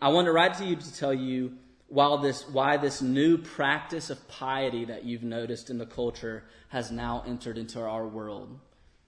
I 0.01 0.09
want 0.09 0.25
to 0.25 0.31
write 0.31 0.55
to 0.55 0.65
you 0.65 0.75
to 0.75 0.95
tell 0.95 1.13
you 1.13 1.53
while 1.89 2.19
this, 2.19 2.47
why 2.47 2.77
this 2.77 3.01
new 3.01 3.37
practice 3.37 4.09
of 4.09 4.27
piety 4.27 4.85
that 4.85 5.03
you've 5.03 5.23
noticed 5.23 5.69
in 5.69 5.79
the 5.79 5.85
culture 5.85 6.43
has 6.69 6.91
now 6.91 7.23
entered 7.27 7.57
into 7.57 7.81
our 7.81 8.07
world. 8.07 8.59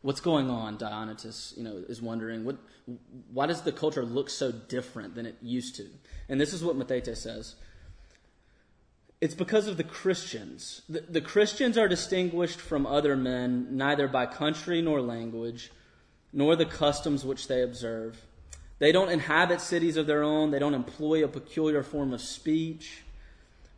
What's 0.02 0.20
going 0.20 0.50
on? 0.50 0.78
Diognetus, 0.78 1.56
you 1.56 1.64
know, 1.64 1.84
is 1.88 2.02
wondering. 2.02 2.44
What, 2.44 2.58
why 3.32 3.46
does 3.46 3.62
the 3.62 3.72
culture 3.72 4.04
look 4.04 4.32
so 4.32 4.52
different 4.52 5.14
than 5.14 5.28
it 5.28 5.38
used 5.44 5.76
to? 5.76 5.88
And 6.28 6.42
this 6.42 6.54
is 6.54 6.64
what 6.64 6.76
Mathetes 6.76 7.18
says. 7.18 7.56
It's 9.22 9.36
because 9.36 9.68
of 9.68 9.78
the 9.78 9.84
Christians. 9.84 10.82
The, 10.90 11.02
the 11.02 11.22
Christians 11.22 11.78
are 11.78 11.88
distinguished 11.88 12.60
from 12.60 12.88
other 12.88 13.16
men 13.16 13.78
neither 13.78 14.08
by 14.08 14.26
country 14.26 14.82
nor 14.82 15.00
language, 15.02 15.72
nor 16.34 16.56
the 16.56 16.66
customs 16.66 17.24
which 17.24 17.48
they 17.48 17.62
observe. 17.62 18.26
They 18.82 18.92
don't 18.92 19.10
inhabit 19.10 19.62
cities 19.62 19.96
of 19.96 20.08
their 20.08 20.24
own. 20.24 20.52
They 20.52 20.60
don't 20.60 20.74
employ 20.74 21.24
a 21.24 21.30
peculiar 21.30 21.84
form 21.84 22.12
of 22.12 22.20
speech. 22.20 23.04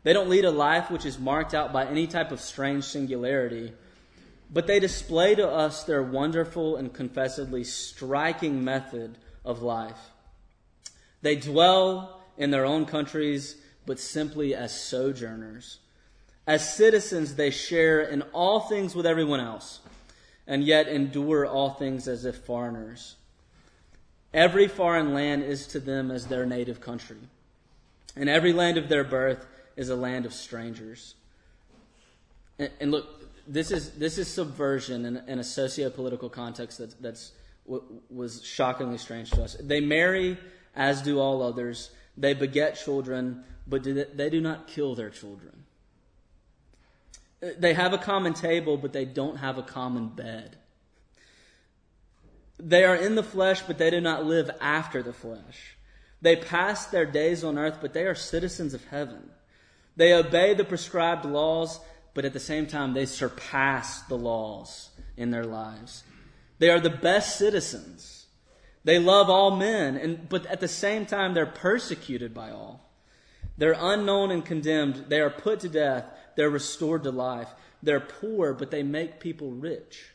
They 0.02 0.12
don't 0.12 0.28
lead 0.28 0.44
a 0.44 0.50
life 0.50 0.90
which 0.90 1.06
is 1.06 1.18
marked 1.18 1.54
out 1.54 1.72
by 1.72 1.86
any 1.86 2.08
type 2.08 2.32
of 2.32 2.40
strange 2.40 2.84
singularity 2.84 3.72
but 4.54 4.68
they 4.68 4.78
display 4.78 5.34
to 5.34 5.48
us 5.48 5.82
their 5.82 6.02
wonderful 6.02 6.76
and 6.76 6.92
confessedly 6.92 7.64
striking 7.64 8.64
method 8.64 9.18
of 9.44 9.62
life. 9.62 10.10
They 11.22 11.34
dwell 11.36 12.22
in 12.36 12.50
their 12.50 12.64
own 12.64 12.86
countries, 12.86 13.56
but 13.84 13.98
simply 13.98 14.54
as 14.54 14.78
sojourners. 14.78 15.80
As 16.46 16.74
citizens, 16.74 17.34
they 17.34 17.50
share 17.50 18.00
in 18.00 18.22
all 18.32 18.60
things 18.60 18.94
with 18.94 19.06
everyone 19.06 19.40
else, 19.40 19.80
and 20.46 20.62
yet 20.62 20.88
endure 20.88 21.46
all 21.46 21.70
things 21.70 22.06
as 22.06 22.24
if 22.24 22.36
foreigners. 22.36 23.16
Every 24.34 24.68
foreign 24.68 25.14
land 25.14 25.44
is 25.44 25.66
to 25.68 25.80
them 25.80 26.10
as 26.10 26.26
their 26.26 26.44
native 26.44 26.80
country, 26.80 27.16
and 28.16 28.28
every 28.28 28.52
land 28.52 28.76
of 28.76 28.88
their 28.88 29.04
birth 29.04 29.46
is 29.76 29.88
a 29.88 29.96
land 29.96 30.26
of 30.26 30.34
strangers. 30.34 31.14
And, 32.58 32.70
and 32.80 32.90
look, 32.90 33.06
this 33.46 33.70
is 33.70 33.92
this 33.92 34.18
is 34.18 34.26
subversion 34.28 35.04
in, 35.04 35.22
in 35.28 35.38
a 35.38 35.44
socio-political 35.44 36.28
context 36.30 36.78
that, 36.78 37.00
that's 37.00 37.32
was 38.10 38.44
shockingly 38.44 38.98
strange 38.98 39.30
to 39.30 39.42
us. 39.42 39.56
They 39.60 39.80
marry 39.80 40.36
as 40.74 41.00
do 41.00 41.18
all 41.20 41.40
others. 41.40 41.90
They 42.16 42.34
beget 42.34 42.76
children, 42.76 43.44
but 43.66 43.84
they 43.84 44.30
do 44.30 44.40
not 44.40 44.66
kill 44.66 44.94
their 44.94 45.10
children. 45.10 45.64
Uh, 47.42 47.48
they 47.58 47.74
have 47.74 47.92
a 47.92 47.98
common 47.98 48.34
table, 48.34 48.76
but 48.76 48.92
they 48.92 49.04
don't 49.04 49.36
have 49.36 49.58
a 49.58 49.62
common 49.62 50.08
bed. 50.08 50.56
They 52.58 52.84
are 52.84 52.96
in 52.96 53.14
the 53.14 53.22
flesh, 53.22 53.62
but 53.62 53.78
they 53.78 53.90
do 53.90 54.00
not 54.00 54.24
live 54.24 54.50
after 54.60 55.02
the 55.02 55.12
flesh. 55.12 55.76
They 56.22 56.36
pass 56.36 56.86
their 56.86 57.04
days 57.04 57.44
on 57.44 57.58
earth, 57.58 57.78
but 57.80 57.92
they 57.92 58.04
are 58.04 58.14
citizens 58.14 58.74
of 58.74 58.84
heaven. 58.86 59.30
They 59.96 60.12
obey 60.12 60.54
the 60.54 60.64
prescribed 60.64 61.24
laws, 61.24 61.80
but 62.14 62.24
at 62.24 62.32
the 62.32 62.40
same 62.40 62.66
time, 62.66 62.94
they 62.94 63.06
surpass 63.06 64.02
the 64.02 64.16
laws 64.16 64.90
in 65.16 65.30
their 65.30 65.44
lives. 65.44 66.04
They 66.58 66.70
are 66.70 66.80
the 66.80 66.90
best 66.90 67.36
citizens. 67.36 68.26
They 68.84 68.98
love 68.98 69.28
all 69.28 69.56
men, 69.56 69.96
and, 69.96 70.28
but 70.28 70.46
at 70.46 70.60
the 70.60 70.68
same 70.68 71.06
time, 71.06 71.34
they're 71.34 71.46
persecuted 71.46 72.32
by 72.32 72.50
all. 72.50 72.90
They're 73.56 73.76
unknown 73.78 74.30
and 74.30 74.44
condemned. 74.44 75.06
They 75.08 75.20
are 75.20 75.30
put 75.30 75.60
to 75.60 75.68
death. 75.68 76.06
They're 76.36 76.50
restored 76.50 77.04
to 77.04 77.10
life. 77.10 77.48
They're 77.82 78.00
poor, 78.00 78.52
but 78.52 78.70
they 78.70 78.82
make 78.82 79.20
people 79.20 79.50
rich. 79.50 80.06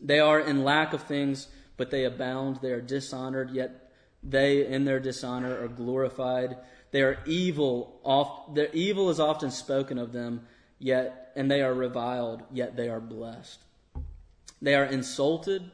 They 0.00 0.18
are 0.18 0.40
in 0.40 0.64
lack 0.64 0.92
of 0.92 1.02
things, 1.02 1.48
but 1.76 1.90
they 1.90 2.04
abound. 2.04 2.60
They 2.62 2.72
are 2.72 2.80
dishonored, 2.80 3.50
yet 3.50 3.92
they, 4.22 4.66
in 4.66 4.84
their 4.84 5.00
dishonor, 5.00 5.62
are 5.62 5.68
glorified. 5.68 6.56
They 6.90 7.02
are 7.02 7.18
evil. 7.26 8.00
Oft, 8.02 8.54
their 8.54 8.70
evil 8.72 9.10
is 9.10 9.20
often 9.20 9.50
spoken 9.50 9.98
of 9.98 10.12
them, 10.12 10.46
yet, 10.78 11.32
and 11.36 11.50
they 11.50 11.62
are 11.62 11.74
reviled, 11.74 12.42
yet 12.52 12.76
they 12.76 12.88
are 12.88 13.00
blessed. 13.00 13.60
They 14.62 14.74
are 14.74 14.84
insulted, 14.84 15.70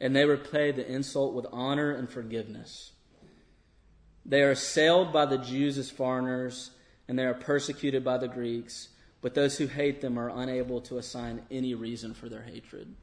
and 0.00 0.14
they 0.14 0.24
repay 0.24 0.72
the 0.72 0.86
insult 0.86 1.34
with 1.34 1.46
honor 1.52 1.92
and 1.92 2.08
forgiveness. 2.08 2.92
They 4.24 4.42
are 4.42 4.50
assailed 4.50 5.12
by 5.12 5.24
the 5.26 5.38
Jews 5.38 5.78
as 5.78 5.90
foreigners, 5.90 6.70
and 7.08 7.18
they 7.18 7.24
are 7.24 7.34
persecuted 7.34 8.04
by 8.04 8.18
the 8.18 8.28
Greeks, 8.28 8.88
but 9.22 9.34
those 9.34 9.56
who 9.56 9.66
hate 9.66 10.00
them 10.02 10.18
are 10.18 10.28
unable 10.28 10.80
to 10.82 10.98
assign 10.98 11.42
any 11.50 11.74
reason 11.74 12.12
for 12.12 12.28
their 12.28 12.42
hatred. 12.42 12.94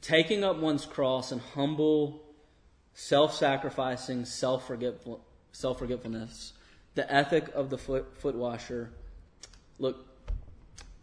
Taking 0.00 0.44
up 0.44 0.58
one's 0.58 0.86
cross 0.86 1.32
and 1.32 1.40
humble, 1.40 2.22
self 2.94 3.34
sacrificing, 3.34 4.24
self 4.24 4.66
forgetfulness, 4.66 6.52
the 6.94 7.12
ethic 7.12 7.48
of 7.54 7.70
the 7.70 7.78
foot, 7.78 8.16
foot 8.18 8.34
washer. 8.34 8.90
Look, 9.78 10.06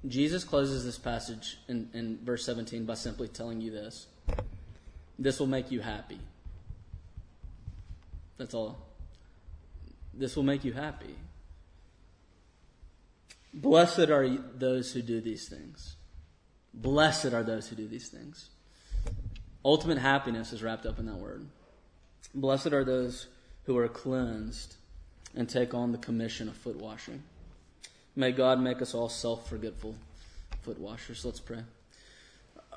Jesus 0.08 0.44
closes 0.44 0.84
this 0.86 0.98
passage 0.98 1.58
in, 1.68 1.90
in 1.94 2.20
verse 2.24 2.46
17 2.46 2.86
by 2.86 2.94
simply 2.94 3.28
telling 3.28 3.62
you 3.62 3.72
this 3.72 4.08
this 5.18 5.40
will 5.40 5.48
make 5.48 5.72
you 5.72 5.82
happy. 5.82 6.20
That's 8.38 8.54
all. 8.54 8.78
This 10.14 10.36
will 10.36 10.44
make 10.44 10.64
you 10.64 10.74
happy. 10.74 11.16
Blessed 13.54 14.10
are 14.10 14.28
those 14.28 14.92
who 14.92 15.02
do 15.02 15.22
these 15.22 15.48
things. 15.48 15.96
Blessed 16.74 17.34
are 17.34 17.44
those 17.44 17.70
who 17.70 17.78
do 17.78 17.88
these 17.88 18.10
things. 18.10 18.50
Ultimate 19.66 19.98
happiness 19.98 20.54
is 20.54 20.62
wrapped 20.62 20.86
up 20.86 21.00
in 21.00 21.08
that 21.08 21.16
word. 21.16 21.48
Blessed 22.36 22.72
are 22.72 22.84
those 22.84 23.26
who 23.64 23.76
are 23.78 23.88
cleansed 23.88 24.76
and 25.36 25.50
take 25.50 25.74
on 25.74 25.92
the 25.92 25.98
commission 25.98 26.48
of 26.48 26.56
foot 26.56 26.76
washing. 26.76 27.24
May 28.16 28.32
God 28.32 28.62
make 28.62 28.80
us 28.84 28.94
all 28.94 29.10
self 29.10 29.50
forgetful 29.50 29.96
foot 30.62 30.80
washers. 30.80 31.26
Let's 31.26 31.40
pray. 31.40 31.64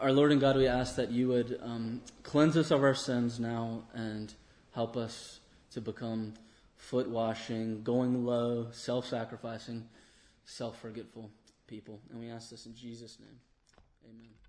Our 0.00 0.12
Lord 0.12 0.32
and 0.32 0.40
God, 0.40 0.56
we 0.56 0.66
ask 0.66 0.96
that 0.96 1.10
you 1.10 1.28
would 1.28 1.60
um, 1.62 2.00
cleanse 2.22 2.56
us 2.56 2.70
of 2.70 2.82
our 2.82 2.94
sins 2.94 3.38
now 3.38 3.82
and 3.92 4.32
help 4.72 4.96
us 4.96 5.40
to 5.72 5.82
become 5.82 6.32
foot 6.76 7.10
washing, 7.10 7.82
going 7.82 8.24
low, 8.24 8.68
self 8.72 9.06
sacrificing, 9.06 9.86
self 10.46 10.80
forgetful 10.80 11.28
people. 11.66 12.00
And 12.10 12.18
we 12.18 12.30
ask 12.30 12.48
this 12.48 12.64
in 12.64 12.74
Jesus' 12.74 13.18
name. 13.20 13.40
Amen. 14.08 14.47